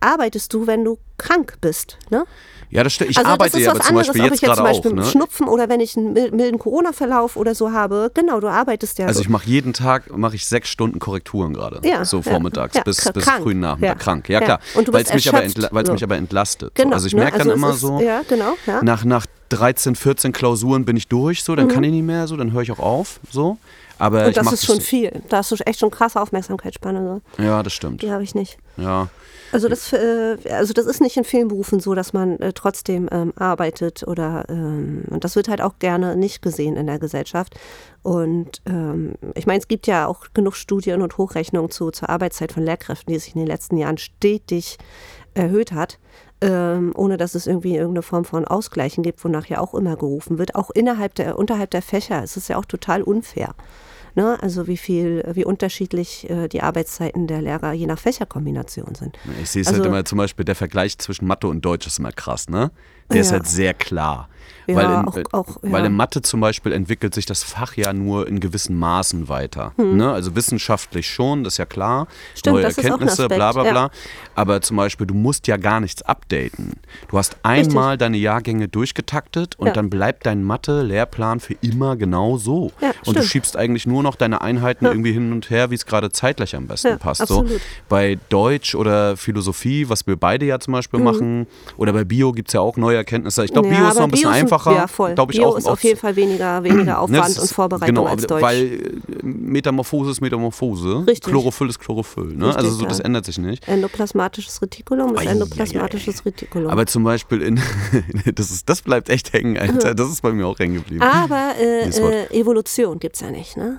[0.00, 2.24] arbeitest du, wenn du krank bist, ne?
[2.68, 3.10] Ja, das stimmt.
[3.10, 4.94] Ich also arbeite das ist ja was aber zum Beispiel jetzt gerade zum Beispiel auch.
[4.96, 5.04] Ne?
[5.04, 8.10] Schnupfen oder wenn ich einen mil- milden Corona-Verlauf oder so habe.
[8.12, 9.22] Genau, du arbeitest ja Also so.
[9.22, 11.80] ich mache jeden Tag mache ich sechs Stunden Korrekturen gerade.
[11.84, 13.88] Ja, so vormittags ja, bis, kr- bis krank, frühen Nachmittag.
[13.98, 14.28] ja, Krank.
[14.28, 14.60] Ja, klar.
[14.74, 15.92] Und du Weil bist es mich, aber entla- weil's so.
[15.92, 16.74] mich aber entlastet.
[16.74, 16.94] Genau, so.
[16.94, 17.20] Also ich ne?
[17.20, 20.96] merke dann Also es immer ist- so, ja, genau, nach, nach 13, 14 Klausuren bin
[20.96, 23.20] ich durch, so, dann kann ich nicht mehr, so, dann höre ich auch auf.
[23.30, 23.58] So.
[23.98, 25.22] Aber Und das ist schon viel.
[25.28, 27.22] Da hast du echt schon krasse Aufmerksamkeitsspanne.
[27.36, 27.42] So.
[27.42, 28.02] Ja, das stimmt.
[28.02, 28.58] Die habe ich nicht.
[28.76, 29.08] Ja.
[29.52, 33.08] Also das, äh, also das ist nicht in vielen Berufen so, dass man äh, trotzdem
[33.12, 37.54] ähm, arbeitet oder ähm, und das wird halt auch gerne nicht gesehen in der Gesellschaft.
[38.02, 42.52] Und ähm, ich meine, es gibt ja auch genug Studien und Hochrechnungen zu, zur Arbeitszeit
[42.52, 44.78] von Lehrkräften, die sich in den letzten Jahren stetig
[45.34, 45.98] erhöht hat,
[46.40, 50.38] ähm, ohne dass es irgendwie irgendeine Form von Ausgleichen gibt, wonach ja auch immer gerufen
[50.38, 50.54] wird.
[50.54, 53.54] Auch innerhalb der, unterhalb der Fächer ist es ja auch total unfair.
[54.16, 54.36] Ne?
[54.42, 59.16] Also wie viel, wie unterschiedlich äh, die Arbeitszeiten der Lehrer je nach Fächerkombination sind.
[59.42, 61.98] Ich sehe es Also- halt immer zum Beispiel, der Vergleich zwischen Mathe und Deutsch ist
[61.98, 62.70] immer krass, ne?
[63.12, 63.34] Der ist Ja.
[63.34, 64.28] halt sehr klar.
[64.68, 65.86] Ja, weil, in, auch- auch, weil ja.
[65.86, 69.72] in Mathe zum Beispiel entwickelt sich das Fach ja nur in gewissen Maßen weiter.
[69.76, 70.10] Ne?
[70.10, 72.00] Also wissenschaftlich schon, das ist ja klar.
[72.00, 72.06] Hm.
[72.34, 73.72] Stimmt, Neue ist auch Erkenntnisse, bla bla bla.
[73.72, 73.90] ja.
[74.34, 76.72] Aber zum Beispiel, du musst ja gar nichts updaten.
[77.08, 82.72] Du hast einmal deine Jahrgänge durchgetaktet und dann bleibt dein Mathe-Lehrplan für immer genau so.
[82.80, 83.24] Und du stimmt.
[83.26, 86.66] schiebst eigentlich nur noch deine Einheiten irgendwie hin und her, wie es gerade zeitlich am
[86.66, 87.20] besten passt.
[87.22, 87.50] absolut.
[87.50, 87.56] So.
[87.88, 92.48] Bei Deutsch oder Philosophie, was wir beide ja zum Beispiel machen, oder bei Bio gibt
[92.48, 93.44] es ja auch neue Erkenntnisse.
[93.44, 93.68] Ich glaube.
[93.68, 94.72] Ja, Bio ist noch ein bisschen Bio ist ein- einfacher.
[94.74, 95.14] Ja, voll.
[95.14, 97.86] Glaub ich Bio auch, ist auf jeden Fall weniger, weniger Aufwand das und ist- Vorbereitung
[97.94, 98.42] genau, als aber- Deutsch.
[98.42, 101.04] Weil äh, Metamorphose ist Metamorphose.
[101.06, 101.30] Richtig.
[101.30, 102.24] Chlorophyll ist Chlorophyll.
[102.34, 102.46] Ne?
[102.48, 102.88] Richtig, also so, ja.
[102.88, 103.66] das ändert sich nicht.
[103.68, 106.24] Endoplasmatisches Retikulum ist endoplasmatisches.
[106.24, 106.70] Retikulum.
[106.70, 107.60] Aber zum Beispiel in
[108.34, 109.94] das, ist, das bleibt echt hängen, Alter.
[109.94, 111.02] Das ist bei mir auch hängen geblieben.
[111.02, 113.78] Aber äh, äh, Evolution gibt es ja nicht, ne?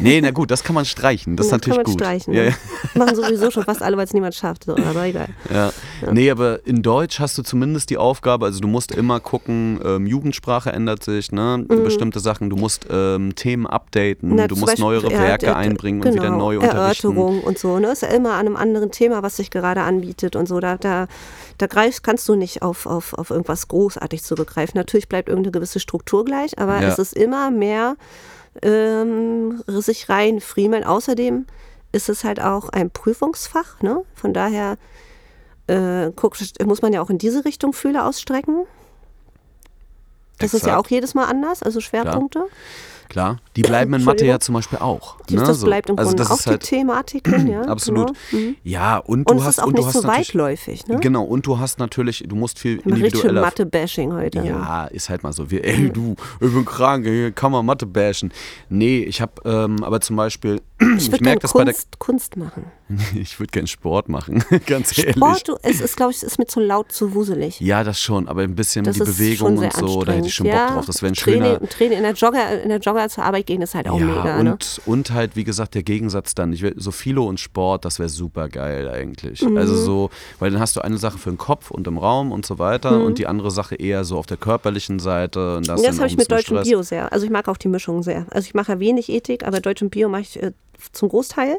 [0.00, 1.36] Nee, na gut, das kann man streichen.
[1.36, 2.00] Das ist Ja, natürlich kann man gut.
[2.02, 2.34] streichen.
[2.34, 2.52] Ja, ja.
[2.94, 4.64] Machen sowieso schon fast alle, weil es niemand schafft.
[4.64, 5.28] So, aber egal.
[5.52, 5.72] Ja.
[6.12, 10.06] Nee, aber in Deutsch hast du zumindest die Aufgabe, also du musst immer gucken, ähm,
[10.06, 11.64] Jugendsprache ändert sich, ne?
[11.68, 14.34] bestimmte Sachen, du musst ähm, Themen updaten, Mhm.
[14.36, 17.06] Na, du musst Beispiel, neuere ja, Werke d- d- einbringen genau, und wieder neu unterrichten.
[17.08, 17.88] Erörterung und so, ne?
[17.92, 20.60] Ist ja immer an einem anderen Thema, was sich gerade anbietet und so.
[20.60, 21.06] Da, da,
[21.58, 24.76] da greifst, kannst du nicht auf, auf, auf irgendwas großartig zurückgreifen.
[24.76, 26.88] Natürlich bleibt irgendeine gewisse Struktur gleich, aber Ja.
[26.88, 27.96] es ist immer mehr
[28.62, 30.84] ähm, sich reinfriemeln.
[30.84, 31.46] Außerdem
[31.92, 34.04] ist es halt auch ein Prüfungsfach, ne?
[34.14, 34.76] Von daher
[35.66, 38.66] äh, guck, muss man ja auch in diese Richtung Fühler ausstrecken.
[40.38, 40.86] Das ist ja Exakt.
[40.86, 42.38] auch jedes Mal anders, also Schwerpunkte.
[42.38, 42.50] Klar,
[43.56, 45.16] die bleiben in Mathe ja zum Beispiel auch.
[45.28, 45.42] Die- ne?
[45.42, 47.62] Das bleibt im also Grunde auch ist halt, die Thematiken, ja.
[47.68, 48.12] Absolut.
[48.30, 48.42] Genau.
[48.44, 48.56] Mhm.
[48.64, 50.98] Ja, und du Und es hast ist auch und du nicht hast so weitläufig, ne?
[51.00, 54.40] Genau, und du hast natürlich, du musst viel individueller Mathe-Bashing heute.
[54.44, 55.50] Ja, ist halt mal so.
[55.50, 58.32] Wir, ey, du, ich bin krank, hier kann man Mathe bashen.
[58.68, 62.66] Nee, ich habe ähm, aber zum Beispiel Ich würde gerne Kunst, Kunst machen.
[63.14, 65.16] ich würde gerne Sport machen, ganz ehrlich.
[65.16, 67.60] Sport, du, es ist, glaube ich, ist mir zu laut, zu wuselig.
[67.60, 70.46] Ja, das schon, aber ein bisschen das die Bewegung und so, da hätte ich schon
[70.46, 70.86] Bock drauf.
[70.86, 71.68] Das wäre ein Training, schöner...
[71.68, 74.38] Training in der Jogger, in der Jogger zur Arbeit gehen ist halt auch ja, mega.
[74.38, 74.58] Und, ne?
[74.86, 78.08] und halt, wie gesagt, der Gegensatz dann, ich will, so Philo und Sport, das wäre
[78.08, 79.42] super geil eigentlich.
[79.42, 79.56] Mhm.
[79.56, 82.46] Also so, weil dann hast du eine Sache für den Kopf und im Raum und
[82.46, 83.06] so weiter mhm.
[83.06, 85.56] und die andere Sache eher so auf der körperlichen Seite.
[85.56, 87.12] Und das das habe ich mit Deutsch und Bio sehr.
[87.12, 88.26] Also ich mag auch die Mischung sehr.
[88.30, 90.52] Also ich mache ja wenig Ethik, aber Deutsch und Bio mache ich äh,
[90.92, 91.58] zum Großteil.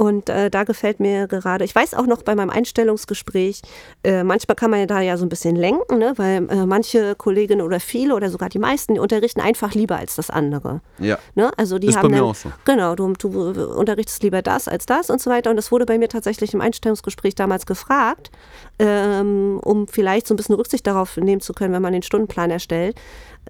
[0.00, 3.60] Und äh, da gefällt mir gerade, ich weiß auch noch bei meinem Einstellungsgespräch,
[4.02, 6.14] äh, manchmal kann man ja da ja so ein bisschen lenken, ne?
[6.16, 10.16] weil äh, manche Kolleginnen oder viele oder sogar die meisten, die unterrichten einfach lieber als
[10.16, 10.80] das andere.
[10.98, 11.18] Ja.
[11.34, 11.50] Ne?
[11.58, 12.50] Also die ist haben bei mir dann, auch so.
[12.64, 13.28] Genau, du, du
[13.76, 15.50] unterrichtest lieber das als das und so weiter.
[15.50, 18.30] Und das wurde bei mir tatsächlich im Einstellungsgespräch damals gefragt,
[18.78, 22.50] ähm, um vielleicht so ein bisschen Rücksicht darauf nehmen zu können, wenn man den Stundenplan
[22.50, 22.98] erstellt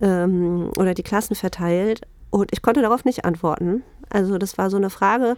[0.01, 2.01] ähm, oder die Klassen verteilt.
[2.31, 3.85] Und ich konnte darauf nicht antworten.
[4.11, 5.37] Also das war so eine Frage.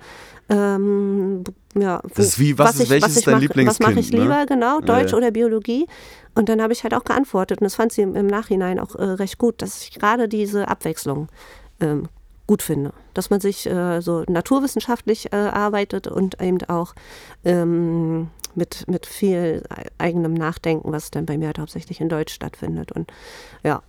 [0.48, 3.80] Ähm, ja, wo, das ist wie, was, was ist, welches was ist dein mach, Lieblingskind?
[3.80, 4.46] Was mache ich lieber, ne?
[4.46, 5.16] genau, Deutsch ja, ja.
[5.16, 5.86] oder Biologie?
[6.34, 7.60] Und dann habe ich halt auch geantwortet.
[7.60, 10.68] Und das fand sie im, im Nachhinein auch äh, recht gut, dass ich gerade diese
[10.68, 11.28] Abwechslung
[11.80, 12.08] ähm,
[12.46, 12.92] gut finde.
[13.14, 16.94] Dass man sich äh, so naturwissenschaftlich äh, arbeitet und eben auch
[17.44, 19.62] ähm, mit, mit viel
[19.98, 22.92] eigenem Nachdenken, was dann bei mir halt hauptsächlich in Deutsch stattfindet.
[22.92, 23.10] Und
[23.62, 23.82] ja,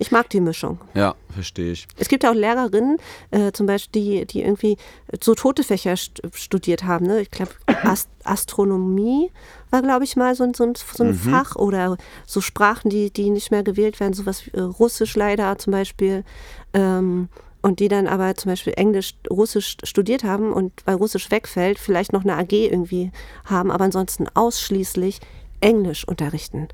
[0.00, 0.78] ich mag die Mischung.
[0.94, 1.86] Ja, verstehe ich.
[1.98, 2.96] Es gibt ja auch Lehrerinnen,
[3.32, 4.78] äh, zum Beispiel, die, die irgendwie
[5.22, 7.06] so tote Fächer st studiert haben.
[7.06, 7.20] Ne?
[7.20, 7.52] Ich glaube,
[7.84, 9.30] Ast Astronomie
[9.68, 11.14] war, glaube ich, mal so, so, so ein mhm.
[11.14, 15.58] Fach oder so Sprachen, die, die nicht mehr gewählt werden, sowas wie äh, Russisch leider
[15.58, 16.24] zum Beispiel.
[16.72, 17.28] Ähm,
[17.60, 22.14] und die dann aber zum Beispiel Englisch, Russisch studiert haben und weil Russisch wegfällt, vielleicht
[22.14, 23.12] noch eine AG irgendwie
[23.44, 25.20] haben, aber ansonsten ausschließlich
[25.60, 26.68] Englisch unterrichten.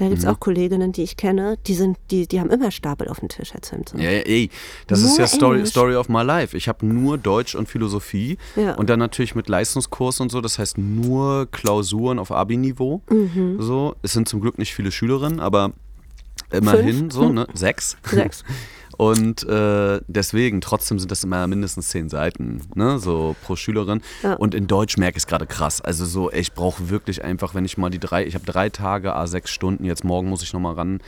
[0.00, 0.30] Da gibt es mhm.
[0.30, 3.52] auch Kolleginnen, die ich kenne, die sind, die, die haben immer Stapel auf dem Tisch,
[3.52, 4.00] Herr Simpson.
[4.00, 4.48] Ja, ey,
[4.86, 6.56] das nur ist ja Story, Story of my life.
[6.56, 8.76] Ich habe nur Deutsch und Philosophie ja.
[8.76, 13.02] und dann natürlich mit Leistungskurs und so, das heißt nur Klausuren auf Abi-Niveau.
[13.10, 13.60] Mhm.
[13.60, 15.72] So, es sind zum Glück nicht viele Schülerinnen, aber
[16.50, 17.12] immerhin Fünf?
[17.12, 17.46] so, ne?
[17.52, 17.98] Sechs.
[18.04, 18.42] Sechs.
[19.00, 24.02] Und äh, deswegen, trotzdem sind das immer mindestens zehn Seiten, ne, so pro Schülerin.
[24.22, 24.34] Ja.
[24.34, 25.80] Und in Deutsch merke ich es gerade krass.
[25.80, 29.14] Also so, ich brauche wirklich einfach, wenn ich mal die drei, ich habe drei Tage,
[29.14, 30.98] a sechs Stunden, jetzt morgen muss ich nochmal ran.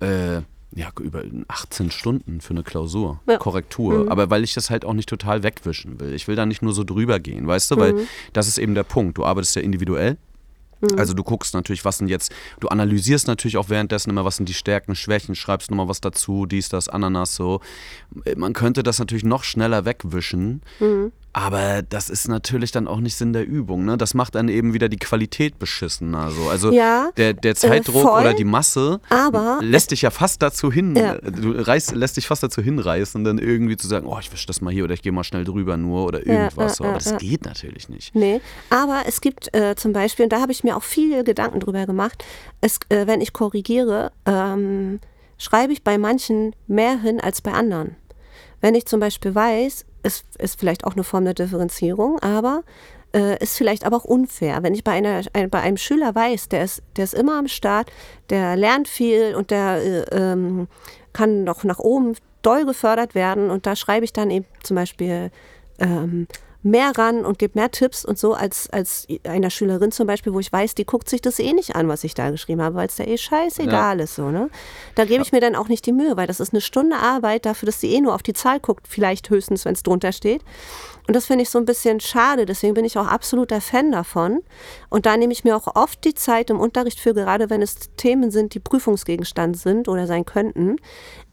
[0.00, 0.36] Äh,
[0.74, 3.36] ja, über 18 Stunden für eine Klausur, ja.
[3.36, 4.04] Korrektur.
[4.04, 4.08] Mhm.
[4.08, 6.14] Aber weil ich das halt auch nicht total wegwischen will.
[6.14, 7.76] Ich will da nicht nur so drüber gehen, weißt du?
[7.76, 8.08] Weil mhm.
[8.32, 9.18] das ist eben der Punkt.
[9.18, 10.16] Du arbeitest ja individuell.
[10.80, 10.98] Mhm.
[10.98, 14.48] Also du guckst natürlich, was sind jetzt, du analysierst natürlich auch währenddessen immer, was sind
[14.48, 17.60] die Stärken, Schwächen, schreibst nochmal was dazu, dies, das, Ananas, so.
[18.36, 21.12] Man könnte das natürlich noch schneller wegwischen, mhm.
[21.36, 23.84] Aber das ist natürlich dann auch nicht Sinn der Übung.
[23.84, 23.98] Ne?
[23.98, 26.14] Das macht dann eben wieder die Qualität beschissen.
[26.14, 30.42] Also, also ja, der, der Zeitdruck äh, oder die Masse aber lässt dich ja fast
[30.42, 31.16] dazu hin, ja.
[31.16, 34.60] du reißt, lässt dich fast dazu hinreißen, dann irgendwie zu sagen, oh, ich wische das
[34.60, 36.78] mal hier oder ich gehe mal schnell drüber nur oder irgendwas.
[36.78, 38.14] Ja, aber das geht natürlich nicht.
[38.14, 41.58] Nee, aber es gibt äh, zum Beispiel, und da habe ich mir auch viele Gedanken
[41.58, 42.24] drüber gemacht,
[42.60, 45.00] es, äh, wenn ich korrigiere, ähm,
[45.36, 47.96] schreibe ich bei manchen mehr hin als bei anderen.
[48.60, 52.62] Wenn ich zum Beispiel weiß, es ist vielleicht auch eine Form der Differenzierung, aber
[53.14, 54.62] äh, ist vielleicht aber auch unfair.
[54.62, 57.48] Wenn ich bei, einer, ein, bei einem Schüler weiß, der ist, der ist immer am
[57.48, 57.90] Start,
[58.30, 59.76] der lernt viel und der
[60.12, 60.68] äh, ähm,
[61.12, 65.30] kann noch nach oben doll gefördert werden und da schreibe ich dann eben zum Beispiel
[65.78, 66.26] ähm,
[66.64, 70.40] mehr ran und gebe mehr Tipps und so als, als einer Schülerin zum Beispiel, wo
[70.40, 72.86] ich weiß, die guckt sich das eh nicht an, was ich da geschrieben habe, weil
[72.88, 74.04] es da eh scheißegal ja.
[74.04, 74.14] ist.
[74.14, 74.48] So, ne?
[74.94, 77.44] Da gebe ich mir dann auch nicht die Mühe, weil das ist eine Stunde Arbeit
[77.44, 80.42] dafür, dass sie eh nur auf die Zahl guckt, vielleicht höchstens, wenn es drunter steht.
[81.06, 84.40] Und das finde ich so ein bisschen schade, deswegen bin ich auch absoluter Fan davon.
[84.88, 87.76] Und da nehme ich mir auch oft die Zeit im Unterricht für, gerade wenn es
[87.98, 90.76] Themen sind, die Prüfungsgegenstand sind oder sein könnten,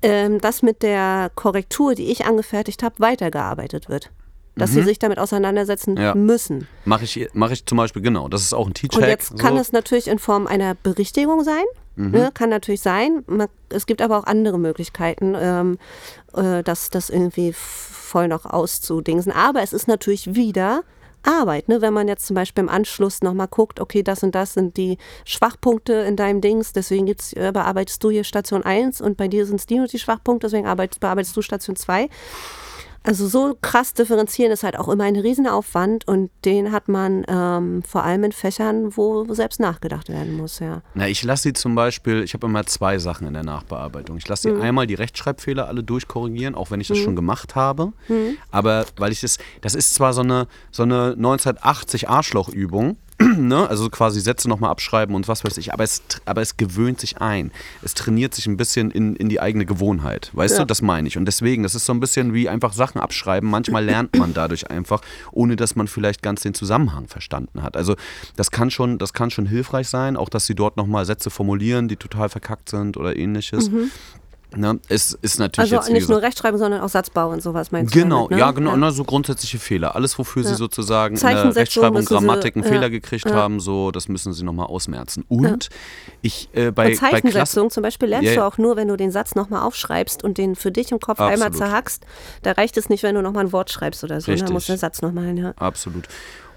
[0.02, 4.12] ähm, dass mit der Korrektur, die ich angefertigt habe, weitergearbeitet wird
[4.56, 4.76] dass mhm.
[4.76, 6.14] sie sich damit auseinandersetzen ja.
[6.16, 6.68] müssen.
[6.86, 8.28] Mache ich, mach ich zum Beispiel, genau.
[8.28, 9.02] Das ist auch ein Teach-Hack.
[9.02, 9.62] Und jetzt kann so.
[9.62, 11.64] es natürlich in Form einer Berichtigung sein.
[11.96, 12.12] Mhm.
[12.12, 13.24] Ne, kann natürlich sein.
[13.28, 15.78] Man, es gibt aber auch andere Möglichkeiten, ähm,
[16.34, 19.32] äh, das, das irgendwie voll noch auszudingsen.
[19.32, 20.84] Aber es ist natürlich wieder
[21.24, 21.68] Arbeit.
[21.68, 21.82] Ne?
[21.82, 24.98] Wenn man jetzt zum Beispiel im Anschluss nochmal guckt, okay, das und das sind die
[25.26, 29.46] Schwachpunkte in deinem Dings, deswegen gibt's, äh, bearbeitest du hier Station 1 und bei dir
[29.46, 30.66] sind es die und die Schwachpunkte, deswegen
[31.00, 32.10] bearbeitest du Station 2.
[33.04, 37.82] Also so krass differenzieren ist halt auch immer ein Riesenaufwand und den hat man ähm,
[37.84, 40.84] vor allem in Fächern, wo selbst nachgedacht werden muss, ja.
[40.94, 44.18] Na, ich lasse sie zum Beispiel, ich habe immer zwei Sachen in der Nachbearbeitung.
[44.18, 44.62] Ich lasse sie mhm.
[44.62, 47.04] einmal die Rechtschreibfehler alle durchkorrigieren, auch wenn ich das mhm.
[47.04, 47.94] schon gemacht habe.
[48.08, 48.38] Mhm.
[48.52, 52.98] Aber weil ich das, das ist zwar so eine, so eine 1980 Arschlochübung,
[53.38, 53.69] ne?
[53.69, 57.19] also quasi Sätze nochmal abschreiben und was weiß ich, aber es, aber es gewöhnt sich
[57.21, 57.51] ein.
[57.81, 60.60] Es trainiert sich ein bisschen in, in die eigene Gewohnheit, weißt Ja.
[60.62, 61.17] du, das meine ich.
[61.17, 63.49] Und deswegen, das ist so ein bisschen wie einfach Sachen abschreiben.
[63.49, 67.77] Manchmal lernt man dadurch einfach, ohne dass man vielleicht ganz den Zusammenhang verstanden hat.
[67.77, 67.95] Also
[68.36, 71.88] das kann schon, das kann schon hilfreich sein, auch dass sie dort nochmal Sätze formulieren,
[71.88, 73.69] die total verkackt sind oder ähnliches.
[74.54, 74.80] Ne?
[74.90, 75.78] Es ist natürlich.
[75.78, 78.00] Also nicht nur Rechtschreibung, sondern auch Satzbau und sowas meinst du?
[78.00, 78.38] Genau, ne?
[78.38, 79.96] ja, genau, ne, so grundsätzliche Fehler.
[79.96, 80.56] Alles, wofür Sie Ja.
[80.56, 83.34] sozusagen in der Rechtschreibung, Sie- Grammatik einen ja, Fehler gekriegt ja.
[83.34, 85.24] haben, so, das müssen Sie nochmal ausmerzen.
[85.30, 85.70] Und
[86.22, 88.42] ich äh, bei, Und bei Zeichensetzung zum Beispiel lernst Ja, ja.
[88.42, 91.22] du auch nur, wenn du den Satz nochmal aufschreibst und den für dich im Kopf
[91.22, 91.58] einmal Absolut.
[91.58, 92.06] zerhackst.
[92.42, 94.32] Da reicht es nicht, wenn du nochmal ein Wort schreibst oder so.
[94.32, 94.48] Richtig.
[94.50, 95.54] Da muss der Satz nochmal hin, ja.
[95.56, 96.08] Absolut.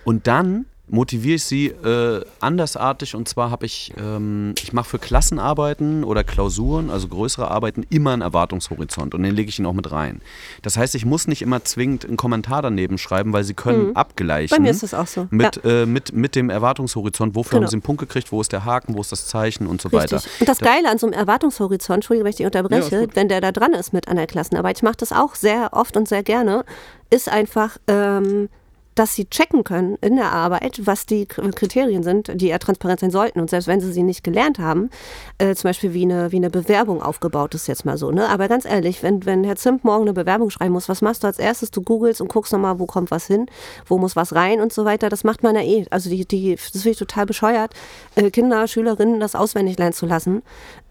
[0.05, 4.99] Und dann motiviere ich sie äh, andersartig und zwar habe ich, ähm, ich mache für
[4.99, 9.73] Klassenarbeiten oder Klausuren, also größere Arbeiten, immer einen Erwartungshorizont und den lege ich ihnen auch
[9.73, 10.21] mit rein.
[10.63, 14.55] Das heißt, ich muss nicht immer zwingend einen Kommentar daneben schreiben, weil sie können abgleichen.
[14.55, 14.59] Mhm.
[14.59, 15.27] Bei mir ist das auch so.
[15.31, 15.83] Mit, ja.
[15.83, 17.63] äh, mit, mit dem Erwartungshorizont, wofür Genau.
[17.63, 19.91] haben sie einen Punkt gekriegt, wo ist der Haken, wo ist das Zeichen und so
[19.91, 20.17] weiter.
[20.17, 20.41] Richtig.
[20.41, 23.17] Und das Geile an so einem Erwartungshorizont, Entschuldigung, wenn ich dich Ja, unterbreche, gut.
[23.17, 26.09] wenn der da dran ist mit der Klassenarbeit, ich mache das auch sehr oft und
[26.09, 26.65] sehr gerne,
[27.11, 28.49] ist einfach, ähm,
[28.95, 33.11] dass sie checken können in der Arbeit, was die Kriterien sind, die ja transparent sein
[33.11, 33.41] sollten.
[33.41, 34.91] Und selbst wenn sie sie nicht gelernt haben,
[35.39, 38.11] äh, zum Beispiel wie eine, wie eine Bewerbung aufgebaut ist jetzt mal so.
[38.11, 38.29] Ne?
[38.29, 41.27] Aber ganz ehrlich, wenn, wenn Herr Zimt morgen eine Bewerbung schreiben muss, was machst du
[41.27, 41.71] als erstes?
[41.71, 43.47] Du googelst und guckst nochmal, wo kommt was hin,
[43.87, 45.09] wo muss was rein und so weiter.
[45.09, 45.87] Das macht man ja eh.
[45.91, 47.75] Also die, die, das finde ich total bescheuert,
[48.15, 50.43] äh, Kinder, Schülerinnen das auswendig lernen zu lassen.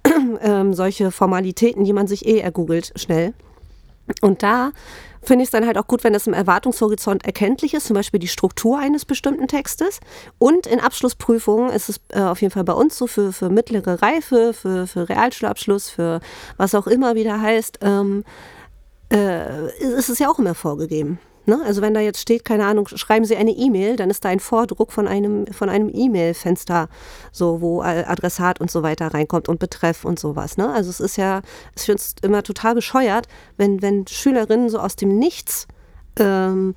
[0.42, 3.34] ähm, solche Formalitäten, die man sich eh ergoogelt schnell.
[4.22, 4.72] Und da
[5.23, 8.19] finde ich es dann halt auch gut, wenn es im Erwartungshorizont erkenntlich ist, zum Beispiel
[8.19, 9.99] die Struktur eines bestimmten Textes.
[10.38, 14.01] Und in Abschlussprüfungen ist es äh, auf jeden Fall bei uns so für, für mittlere
[14.01, 16.19] Reife, für, für Realschulabschluss, für
[16.57, 18.23] was auch immer wieder heißt, ähm,
[19.12, 21.19] äh, ist es ja auch immer vorgegeben.
[21.45, 21.60] Ne?
[21.65, 24.39] Also wenn da jetzt steht, keine Ahnung, schreiben Sie eine E-Mail, dann ist da ein
[24.39, 26.88] Vordruck von einem, von einem E-Mail-Fenster,
[27.32, 30.56] so wo Adressat und so weiter reinkommt und Betreff und sowas.
[30.58, 30.69] Ne?
[30.71, 31.41] Also es ist ja,
[31.75, 33.27] ich finde es immer total bescheuert,
[33.58, 35.67] wenn, wenn Schülerinnen so aus dem Nichts
[36.17, 36.75] ähm,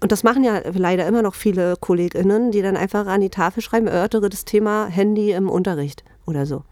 [0.00, 3.62] und das machen ja leider immer noch viele KollegInnen, die dann einfach an die Tafel
[3.62, 6.64] schreiben, erörtere das Thema Handy im Unterricht oder so.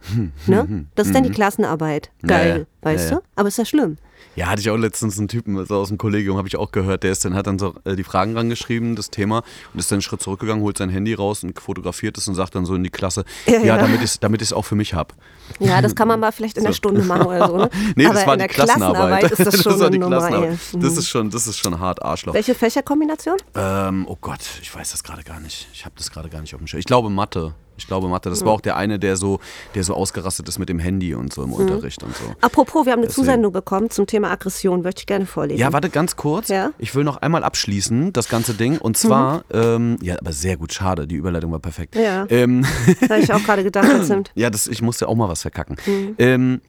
[0.46, 0.84] ne?
[0.94, 2.10] Das ist dann die Klassenarbeit.
[2.20, 2.90] Hm, Ja, Geil, ja.
[2.90, 3.16] weißt Ja, ja.
[3.20, 3.26] du?
[3.36, 3.96] Aber ist ja schlimm.
[4.36, 7.04] Ja, hatte ich auch letztens einen Typen so aus dem Kollegium, habe ich auch gehört,
[7.04, 9.96] der ist dann, hat dann so äh, die Fragen rangeschrieben, das Thema, und ist dann
[9.96, 12.82] einen Schritt zurückgegangen, holt sein Handy raus und fotografiert es und sagt dann so in
[12.82, 13.76] die Klasse, Ja, ja, ja.
[13.78, 15.14] damit ich es damit ich's auch für mich habe.
[15.60, 17.56] Ja, das kann man mal vielleicht in der Stunde machen oder so.
[17.56, 17.70] Ne?
[17.96, 19.98] Nee, Aber das war in die der Klassenarbeit ist das schon war eine die.
[20.04, 20.50] Klassenarbeit.
[20.50, 20.58] ey.
[20.80, 20.98] Das Mhm.
[20.98, 22.34] ist schon, das ist schon hart Arschloch.
[22.34, 23.36] Welche Fächerkombination?
[23.54, 25.68] Ähm, oh Gott, ich weiß das gerade gar nicht.
[25.72, 26.80] Ich habe das gerade gar nicht auf dem Schirm.
[26.80, 27.54] Ich glaube Mathe.
[27.76, 28.30] Ich glaube Mathe.
[28.30, 29.40] Das war auch der eine, der so,
[29.74, 32.24] der so ausgerastet ist mit dem Handy und so im Unterricht und so.
[32.40, 33.26] Apropos, wir haben eine Deswegen.
[33.26, 34.82] Zusendung bekommen zum Thema Aggression.
[34.82, 35.60] Möchte ich gerne vorlesen.
[35.60, 36.48] Ja, warte ganz kurz.
[36.48, 36.70] Ja?
[36.78, 38.78] Ich will noch einmal abschließen, das ganze Ding.
[38.78, 41.96] Und zwar, ähm, ja, aber sehr gut, schade, die Überleitung war perfekt.
[41.96, 42.26] Ja.
[42.30, 42.64] Ähm,
[43.00, 44.30] Das habe ich auch gerade gedacht, Zimt.
[44.34, 45.76] ja, das, ich musste auch mal was verkacken.
[46.18, 46.60] Ähm,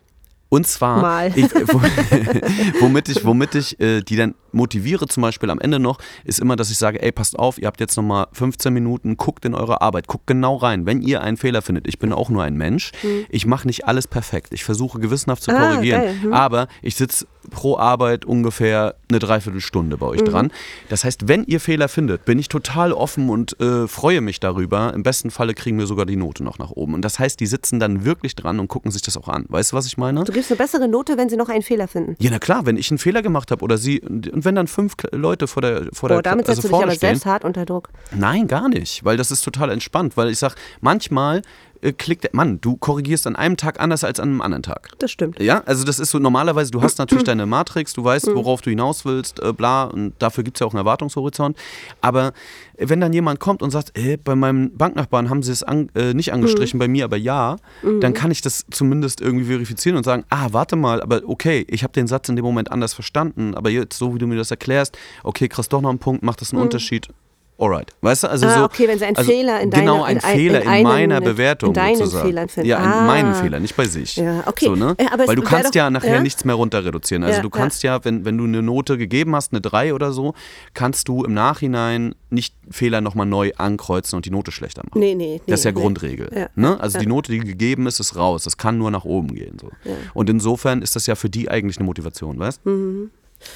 [0.50, 1.28] und zwar.
[1.36, 1.82] Ich, wo,
[2.82, 6.56] womit ich, womit ich äh, die dann motiviere, zum Beispiel am Ende noch, ist immer,
[6.56, 9.82] dass ich sage, ey, passt auf, ihr habt jetzt nochmal 15 Minuten, guckt in eure
[9.82, 10.86] Arbeit, guckt genau rein.
[10.86, 12.92] Wenn ihr einen Fehler findet, ich bin auch nur ein Mensch,
[13.30, 14.50] ich mache nicht alles perfekt.
[14.52, 15.52] Ich versuche gewissenhaft zu.
[15.52, 16.02] Ah, korrigieren.
[16.02, 16.34] geil, hm.
[16.34, 20.26] Aber ich sitze pro Arbeit ungefähr eine Dreiviertelstunde bei euch Mhm.
[20.26, 20.52] dran.
[20.90, 24.94] Das heißt, wenn ihr Fehler findet, bin ich total offen und äh, freue mich darüber.
[24.94, 26.94] Im besten Falle kriegen wir sogar die Note noch nach oben.
[26.94, 29.46] Und das heißt, die sitzen dann wirklich dran und gucken sich das auch an.
[29.50, 30.24] Weißt du, was ich meine?
[30.24, 32.16] Du gibst eine bessere Note, wenn sie noch einen Fehler finden.
[32.20, 34.94] Ja, na klar, wenn ich einen Fehler gemacht habe oder sie, und wenn dann fünf
[35.12, 37.10] Leute vor der, vor Boah, der damit also setzt du dich aber stehen.
[37.10, 37.90] selbst hart unter Druck.
[38.16, 41.42] Nein, gar nicht, weil das ist total entspannt, weil ich sag, manchmal
[41.82, 44.90] äh, klickt Mann, du korrigierst an einem Tag anders als an einem anderen Tag.
[45.00, 45.40] Das stimmt.
[45.40, 48.70] Ja, also das ist so normalerweise, du hast natürlich deine Matrix, du weißt, worauf du
[48.70, 51.58] hinaus willst, äh, bla, und dafür gibt es ja auch einen Erwartungshorizont.
[52.02, 52.34] Aber
[52.78, 56.14] wenn dann jemand kommt und sagt, äh, bei meinem Banknachbarn haben sie es an, äh,
[56.14, 57.58] nicht angestrichen, bei mir aber ja,
[58.02, 61.84] dann kann ich das zumindest irgendwie verifizieren und sagen, ah, warte mal, aber okay, ich
[61.84, 64.52] habe den Satz in dem Moment anders verstanden, aber jetzt, so wie du mir das
[64.52, 67.10] erklärst, okay, kriegst doch noch einen Punkt, macht das einen Unterschied.
[67.58, 67.92] Alright.
[68.02, 68.64] Weißt du, also Ah, so.
[68.66, 70.84] okay, wenn sie einen also, Fehler in Genau, deiner- ein in ein- Fehler in in,
[70.84, 72.28] meiner in Bewertung deinen sozusagen.
[72.28, 72.68] Fehlern finden.
[72.70, 73.06] Ja, in Ah.
[73.06, 74.18] meinen Fehler, nicht bei sich.
[74.18, 74.66] Ja, okay.
[74.66, 74.94] So, ne?
[74.98, 76.22] Äh, aber Weil du kannst doch- ja nachher ja?
[76.22, 77.24] nichts mehr runter reduzieren.
[77.24, 80.12] Also Ja, du kannst ja, wenn, wenn du eine Note gegeben hast, eine 3 oder
[80.12, 80.34] so,
[80.74, 85.00] kannst du im Nachhinein nicht Fehler nochmal neu ankreuzen und die Note schlechter machen.
[85.00, 85.42] Nee, nee, nee.
[85.48, 85.80] Das ist ja nee.
[85.80, 86.50] Grundregel.
[86.56, 86.78] Ne?
[86.82, 88.44] Also die Note, die gegeben ist, ist raus.
[88.44, 89.58] Das kann nur nach oben gehen.
[89.62, 89.70] So.
[90.14, 93.10] Und insofern ist das ja für die eigentlich eine Motivation, weißt du?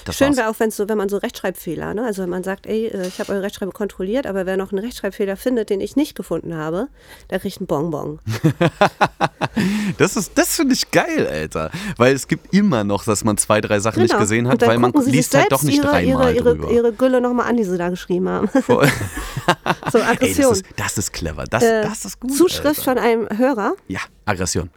[0.05, 2.05] Das Schön wäre auch, wenn's so, wenn man so Rechtschreibfehler, ne?
[2.05, 4.83] also wenn man sagt, ey, äh, ich habe eure Rechtschreibung kontrolliert, aber wer noch einen
[4.83, 6.87] Rechtschreibfehler findet, den ich nicht gefunden habe,
[7.29, 8.19] der kriegt einen Bonbon.
[9.97, 11.71] Das ist, das finde ich geil, Alter.
[11.97, 14.51] Weil es gibt immer noch, dass man zwei, drei Sachen nicht gesehen Genau.
[14.51, 16.71] Hat, weil man sie liest halt doch nicht ihre, dreimal ihre, ihre, drüber.
[16.71, 18.49] ihre Gülle nochmal an, die sie da geschrieben haben.
[19.91, 20.49] So Ey, Aggression.
[20.49, 21.43] das, ist, das ist clever.
[21.49, 22.33] Das, Äh, das ist gut.
[22.35, 22.81] Zuschrift Alter.
[22.83, 23.73] von einem Hörer.
[23.87, 24.69] Ja, Aggression.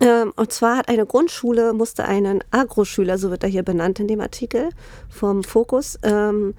[0.00, 4.08] Ähm, und zwar hat eine Grundschule, musste einen Agroschüler, so wird er hier benannt in
[4.08, 4.70] dem Artikel
[5.08, 6.54] vom Fokus, ähm,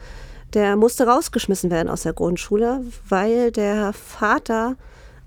[0.53, 4.75] der musste rausgeschmissen werden aus der Grundschule, weil der Vater,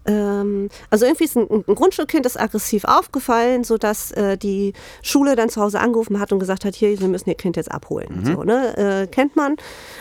[0.05, 5.49] ähm, also irgendwie ist ein, ein Grundschulkind ist aggressiv aufgefallen, sodass äh, die Schule dann
[5.49, 8.25] zu Hause angerufen hat und gesagt hat, hier, wir müssen ihr Kind jetzt abholen.
[8.25, 8.77] So, ne?
[8.77, 9.57] äh, kennt man,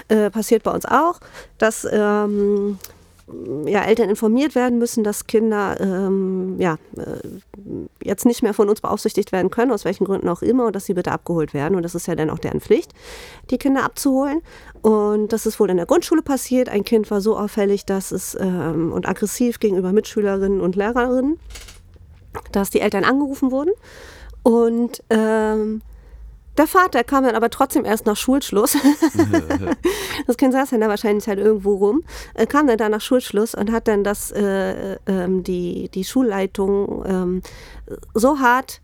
[0.07, 1.19] äh, passiert bei uns auch,
[1.59, 2.79] dass ähm,
[3.65, 7.27] ja, Eltern informiert werden müssen, dass Kinder ähm, ja, äh,
[8.03, 10.85] jetzt nicht mehr von uns beaufsichtigt werden können, aus welchen Gründen auch immer, und dass
[10.85, 11.75] sie bitte abgeholt werden.
[11.75, 12.93] Und das ist ja dann auch deren Pflicht,
[13.49, 14.41] die Kinder abzuholen.
[14.81, 16.69] Und das ist wohl in der Grundschule passiert.
[16.69, 21.39] Ein Kind war so auffällig, dass es ähm, und aggressiv gegenüber Mitschülerinnen und Lehrerinnen,
[22.51, 23.71] dass die Eltern angerufen wurden.
[24.43, 25.81] Und ähm,
[26.61, 28.77] der Vater kam dann aber trotzdem erst nach Schulschluss.
[30.27, 32.03] das Kind saß dann da wahrscheinlich halt irgendwo rum,
[32.35, 37.03] äh, kam dann da nach Schulschluss und hat dann das, äh, ähm, die, die Schulleitung
[37.07, 37.41] ähm,
[38.13, 38.79] so hart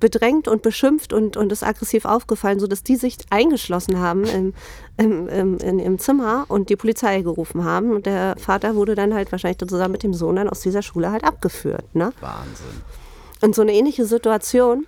[0.00, 4.54] bedrängt und beschimpft und, und ist aggressiv aufgefallen, sodass die sich eingeschlossen haben im,
[4.96, 7.90] im, im, in, im Zimmer und die Polizei gerufen haben.
[7.90, 11.12] Und der Vater wurde dann halt wahrscheinlich zusammen mit dem Sohn dann aus dieser Schule
[11.12, 11.94] halt abgeführt.
[11.94, 12.10] Ne?
[12.20, 12.82] Wahnsinn.
[13.42, 14.86] Und so eine ähnliche Situation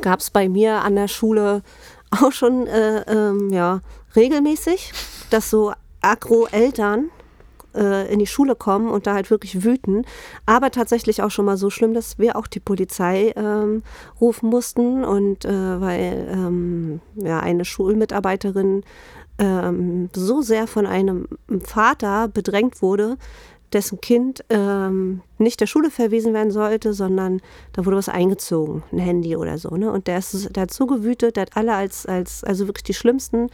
[0.00, 1.62] gab es bei mir an der Schule
[2.10, 3.80] auch schon äh, ähm, ja,
[4.16, 4.92] regelmäßig,
[5.30, 7.10] dass so Agro-Eltern
[7.74, 10.04] äh, in die Schule kommen und da halt wirklich wüten.
[10.46, 13.82] Aber tatsächlich auch schon mal so schlimm, dass wir auch die Polizei ähm,
[14.20, 15.04] rufen mussten.
[15.04, 18.82] Und äh, weil ähm, ja, eine Schulmitarbeiterin
[19.38, 21.28] ähm, so sehr von einem
[21.64, 23.16] Vater bedrängt wurde,
[23.72, 27.40] dessen Kind ähm, nicht der Schule verwiesen werden sollte, sondern
[27.72, 29.70] da wurde was eingezogen, ein Handy oder so.
[29.76, 29.90] Ne?
[29.90, 32.94] Und der, ist, der hat so gewütet, der hat alle als, als also wirklich die
[32.94, 33.48] schlimmsten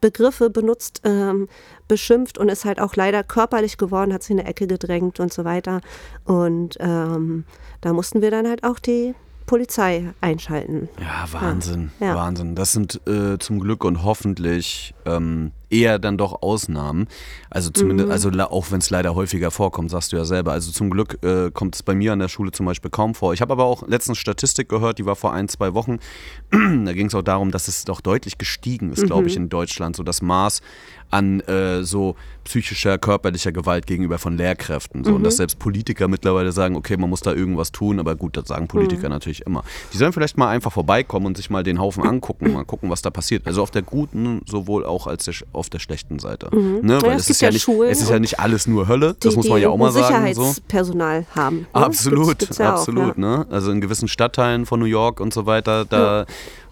[0.00, 1.48] Begriffe benutzt, ähm,
[1.88, 5.32] beschimpft und ist halt auch leider körperlich geworden, hat sich in eine Ecke gedrängt und
[5.32, 5.80] so weiter.
[6.24, 7.44] Und ähm,
[7.80, 9.14] da mussten wir dann halt auch die
[9.46, 10.88] Polizei einschalten.
[11.00, 11.90] Ja, Wahnsinn.
[12.00, 12.14] Ja.
[12.14, 12.54] Wahnsinn.
[12.54, 17.08] Das sind äh, zum Glück und hoffentlich ähm, eher dann doch Ausnahmen.
[17.50, 18.12] Also zumindest, Mhm.
[18.12, 20.52] also auch wenn es leider häufiger vorkommt, sagst du ja selber.
[20.52, 23.32] Also zum Glück äh, kommt es bei mir an der Schule zum Beispiel kaum vor.
[23.34, 25.98] Ich habe aber auch letztens Statistik gehört, die war vor ein, zwei Wochen.
[26.50, 29.28] da ging es auch darum, dass es doch deutlich gestiegen ist, glaube Mhm.
[29.28, 29.96] ich, in Deutschland.
[29.96, 30.62] So das Maß
[31.10, 35.04] an äh, so psychischer, körperlicher Gewalt gegenüber von Lehrkräften.
[35.04, 35.12] So.
[35.14, 35.24] Und Mhm.
[35.24, 38.64] dass selbst Politiker mittlerweile sagen, okay, man muss da irgendwas tun, aber gut, das sagen
[38.64, 38.68] Mhm.
[38.68, 39.64] Politiker natürlich immer.
[39.92, 43.02] Die sollen vielleicht mal einfach vorbeikommen und sich mal den Haufen angucken, mal gucken, was
[43.02, 43.46] da passiert.
[43.46, 45.34] Also auf der guten, sowohl auch als der,
[45.64, 46.48] auf der schlechten Seite.
[46.54, 46.80] Ne?
[46.94, 48.86] Ja, Weil es es gibt ist ja, ja nicht, es ist ja nicht alles nur
[48.88, 50.32] Hölle, das die, muss man ja auch mal sagen.
[50.34, 50.42] So.
[50.42, 51.58] Sicherheitspersonal haben.
[51.60, 51.66] ne?
[51.72, 53.16] Absolut, Gibt's- gibt's ja auch, absolut.
[53.16, 53.20] ja.
[53.20, 53.46] Ne?
[53.50, 56.26] Also in gewissen Stadtteilen von New York und so weiter, da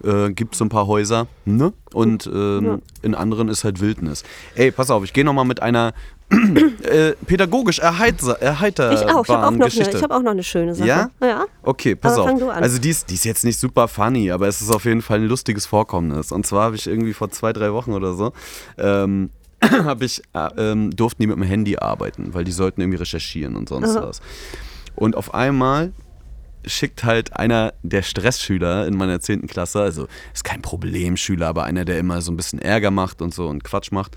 [0.04, 1.26] äh, gibt es so ein paar Häuser.
[1.44, 1.72] Ne?
[1.92, 4.22] Und ähm, in anderen ist halt Wildnis.
[4.54, 5.92] Ey, pass auf, ich gehe nochmal mit einer
[6.32, 10.30] äh, pädagogisch erheiter, erheiterbaren Ich auch, ich habe auch, noch eine- ich hab auch noch
[10.30, 10.88] eine schöne Sache.
[10.88, 11.10] Ja?
[11.20, 11.44] Ja.
[11.62, 12.50] Okay, pass Aber auf.
[12.56, 15.18] Also die ist, die ist jetzt nicht super funny, aber es ist auf jeden Fall
[15.20, 16.32] ein lustiges Vorkommnis.
[16.32, 18.32] Und zwar habe ich irgendwie vor zwei, drei Wochen oder so,
[18.78, 19.30] ähm,
[19.62, 23.56] habe ich, äh, ähm, durften die mit dem Handy arbeiten, weil die sollten irgendwie recherchieren
[23.56, 24.08] und sonst Aha.
[24.08, 24.20] was.
[24.96, 25.92] Und auf einmal
[26.64, 29.48] schickt halt einer der Stressschüler in meiner 10.
[29.48, 33.34] Klasse, also ist kein Problemschüler, aber einer, der immer so ein bisschen Ärger macht und
[33.34, 34.16] so und Quatsch macht,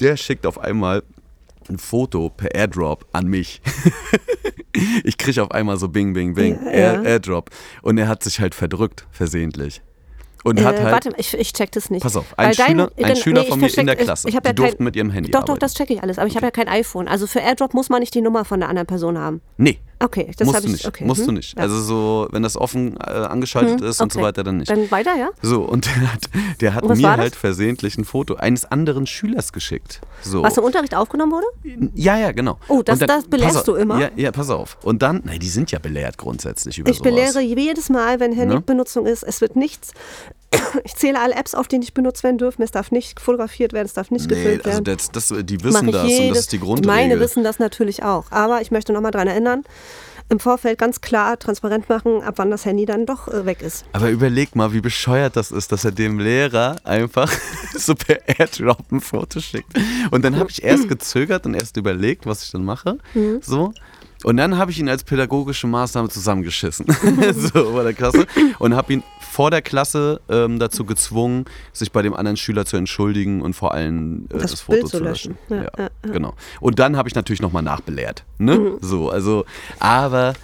[0.00, 1.02] der schickt auf einmal
[1.68, 3.60] ein Foto per Airdrop an mich.
[5.04, 7.02] ich kriege auf einmal so Bing, Bing, Bing, Ja, Air, ja.
[7.02, 7.50] Airdrop.
[7.82, 9.82] Und er hat sich halt verdrückt, versehentlich.
[10.42, 10.92] Und Äh, hat halt.
[10.92, 12.02] warte, ich, ich check das nicht.
[12.02, 13.96] Pass auf, ein Weil dein- Schüler, ein gen- Schüler nee, von ich mir in der
[13.96, 14.28] Klasse.
[14.28, 15.60] Ich hab ja die durften kein, mit ihrem Handy Doch, doch, arbeiten.
[15.60, 16.18] das checke ich alles.
[16.18, 17.08] Aber ich habe ja kein iPhone.
[17.08, 19.42] Also für AirDrop muss man nicht die Nummer von der anderen Person haben.
[19.58, 20.72] Nee, Okay, das musst du ich.
[20.72, 20.86] nicht.
[20.88, 21.04] Okay.
[21.04, 21.56] Musst du hm, nicht.
[21.56, 21.62] ja.
[21.62, 24.28] Also so, wenn das offen äh, angeschaltet Hm, ist und so okay.
[24.28, 24.70] weiter, dann nicht.
[24.70, 25.28] Dann weiter, ja?
[25.42, 26.20] So, und der hat,
[26.60, 30.00] der hat mir halt versehentlich ein Foto eines anderen Schülers geschickt.
[30.22, 30.42] So.
[30.42, 31.46] Was im Unterricht aufgenommen wurde?
[31.94, 32.58] Ja, ja, genau.
[32.68, 34.00] Oh, das- Und das belehrst auf, du immer?
[34.00, 34.78] Ja, ja, pass auf.
[34.82, 37.10] Und dann, nein, die sind ja belehrt grundsätzlich über Ich sowas.
[37.12, 39.92] belehre jedes Mal, wenn Handybenutzung ist, es wird nichts.
[40.84, 42.62] Ich zähle alle Apps auf, die nicht benutzt werden dürfen.
[42.62, 44.96] Es darf nicht fotografiert werden, es darf nicht Nee, gefilmt also werden.
[44.96, 46.94] das, das, die wissen das und jedes- das ist die Grundregel.
[46.94, 48.30] Meine wissen das natürlich auch.
[48.30, 49.64] Aber ich möchte nochmal daran erinnern,
[50.28, 53.84] im Vorfeld ganz klar transparent machen, ab wann das Handy dann doch äh, weg ist.
[53.92, 57.30] Aber überleg mal, wie bescheuert das ist, dass er dem Lehrer einfach
[57.76, 59.72] so per Airdrop ein Foto schickt.
[60.12, 62.98] Und dann habe ich erst gezögert und erst überlegt, was ich dann mache.
[63.14, 63.40] Mhm.
[63.42, 63.72] So.
[64.24, 66.86] Und dann habe ich ihn als pädagogische Maßnahme zusammengeschissen.
[67.34, 68.26] so bei der Klasse.
[68.58, 72.76] Und habe ihn vor der Klasse ähm, dazu gezwungen, sich bei dem anderen Schüler zu
[72.76, 75.38] entschuldigen und vor allem äh, das, Das Foto zu löschen.
[75.48, 75.64] löschen.
[75.64, 76.12] Ja, ja, ja.
[76.12, 76.34] Genau.
[76.60, 78.24] Und dann habe ich natürlich nochmal nachbelehrt.
[78.38, 78.58] Ne?
[78.58, 78.76] Mhm.
[78.80, 79.44] So, also,
[79.78, 80.34] aber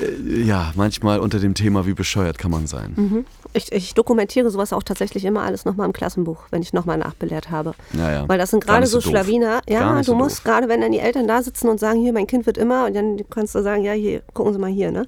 [0.00, 2.92] äh, ja, manchmal unter dem Thema, wie bescheuert kann man sein.
[2.96, 3.24] Mhm.
[3.54, 7.50] Ich, ich dokumentiere sowas auch tatsächlich immer alles nochmal im Klassenbuch, wenn ich nochmal nachbelehrt
[7.50, 7.74] habe.
[7.92, 9.08] Naja, Weil das sind gerade so so.
[9.08, 9.60] Schlawiner.
[9.68, 10.44] Ja, du so musst doof.
[10.44, 12.94] gerade, wenn dann die Eltern da sitzen und sagen, hier, mein Kind wird immer, und
[12.94, 15.06] dann kannst du sagen, ja, hier, gucken Sie mal hier, ne?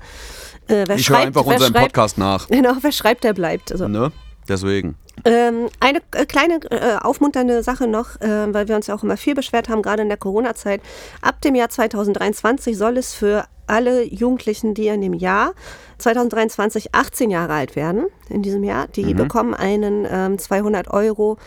[0.69, 2.49] Äh, Ich höre schreibt, einfach wer unseren schreibt, Podcast nach.
[2.57, 3.73] Genau, wer schreibt, der bleibt.
[3.73, 4.13] Also, Ne?
[4.49, 4.97] Deswegen.
[5.25, 9.17] ähm, eine äh, kleine äh, aufmunternde Sache noch, äh, weil wir uns ja auch immer
[9.17, 10.81] viel beschwert haben, gerade in der Corona-Zeit.
[11.23, 15.53] Ab dem Jahr 2023 soll es für alle Jugendlichen, die in dem Jahr
[15.99, 21.39] 2023 18 Jahre alt werden, in diesem Jahr, die bekommen einen ähm, 200 Euro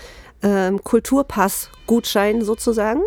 [0.44, 3.02] ähm, Kulturpass-Gutschein sozusagen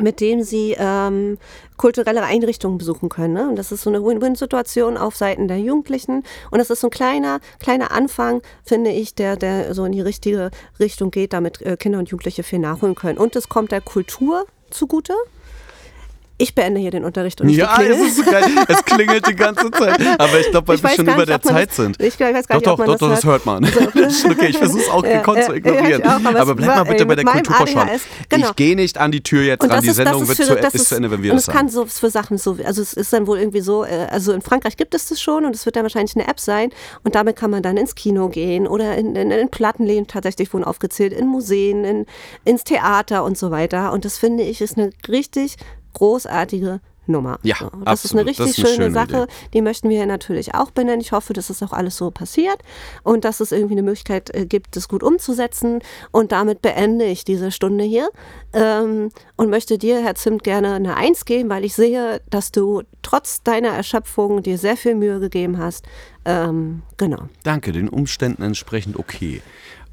[0.00, 1.38] mit dem sie ähm,
[1.76, 3.34] kulturelle Einrichtungen besuchen können.
[3.34, 3.48] Ne?
[3.48, 6.22] Und das ist so eine Win-Win-Situation auf Seiten der Jugendlichen.
[6.50, 10.00] Und das ist so ein kleiner, kleiner Anfang, finde ich, der, der so in die
[10.00, 13.18] richtige Richtung geht, damit äh, Kinder und Jugendliche viel nachholen können.
[13.18, 15.14] Und es kommt der Kultur zugute.
[16.36, 18.42] Ich beende hier den Unterricht und Ja, es ist so geil.
[18.66, 20.00] Es klingelt die ganze Zeit.
[20.18, 22.02] Aber ich glaube, weil Ich wir schon über der ob Zeit das- sind.
[22.02, 23.64] Ich weiß gar Doch, nicht, doch, ob man doch, das das hört man.
[23.64, 26.00] schon okay, ich versuche es auch Ja, gekonnt ja, zu ja, ignorieren.
[26.02, 28.00] ich auch, aber aber bleib war, mal bitte bei der Kulturpauschale.
[28.28, 28.48] Genau.
[28.48, 29.70] Ich gehe nicht an die Tür jetzt ran.
[29.70, 31.30] das Die ist, das Sendung wird für, zu, das ist ist, zu Ende, wenn wir
[31.30, 31.88] und das es kann sagen.
[31.88, 34.76] so für Sachen so, also es ist dann wohl irgendwie so, äh, also in Frankreich
[34.76, 36.70] gibt es das schon und es wird dann wahrscheinlich eine App sein
[37.04, 40.64] und damit kann man dann ins Kino gehen oder in, in, in Plattenläden tatsächlich wurden
[40.64, 42.06] aufgezählt, in Museen, in,
[42.44, 45.54] ins Theater und so weiter und das finde ich ist eine richtig
[45.94, 47.38] großartige Nummer.
[47.42, 48.26] Ja, so, das ist eine absolut.
[48.26, 49.48] richtig Das ist eine schöne, schöne Sache, Idee.
[49.52, 51.00] die möchten wir natürlich auch benennen.
[51.00, 52.58] Ich hoffe, dass es auch alles so passiert
[53.02, 55.80] und dass es irgendwie eine Möglichkeit äh, gibt, das gut umzusetzen.
[56.10, 58.08] Und damit beende ich diese Stunde hier
[58.52, 62.82] ähm, und möchte dir, Herr Zimt, gerne eine Eins geben, weil ich sehe, dass du
[63.02, 65.84] trotz deiner Erschöpfung dir sehr viel Mühe gegeben hast.
[66.24, 67.28] Ähm, genau.
[67.42, 69.42] Danke, den Umständen entsprechend okay.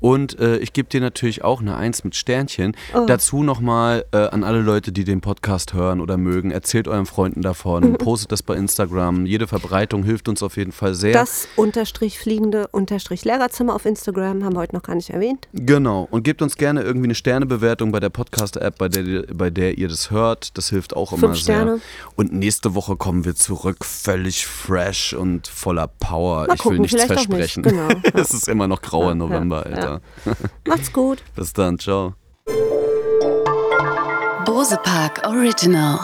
[0.01, 2.75] Und äh, ich gebe dir natürlich auch eine Eins mit Sternchen.
[2.93, 3.05] Oh.
[3.05, 7.41] Dazu nochmal äh, an alle Leute, die den Podcast hören oder mögen, erzählt euren Freunden
[7.41, 9.25] davon, postet das bei Instagram.
[9.25, 11.13] Jede Verbreitung hilft uns auf jeden Fall sehr.
[11.13, 15.47] Das unterstrich fliegende unterstrich Lehrerzimmer auf Instagram haben wir heute noch gar nicht erwähnt.
[15.53, 16.07] Genau.
[16.09, 19.87] Und gebt uns gerne irgendwie eine Sternebewertung bei der Podcast-App, bei der, bei der ihr
[19.87, 20.57] das hört.
[20.57, 21.55] Das hilft auch immer Fünf sehr.
[21.55, 21.81] Sterne.
[22.15, 26.47] Und nächste Woche kommen wir zurück, völlig fresh und voller Power.
[26.47, 27.53] Mal ich will gucken, nichts vielleicht auch nicht.
[27.53, 27.63] versprechen.
[27.63, 28.11] Genau, ja.
[28.21, 29.90] es ist immer noch grauer Ja, November, ja, Alter.
[30.67, 31.23] Macht's gut.
[31.35, 32.13] Bis dann, ciao.
[34.45, 35.99] Bose Park Original.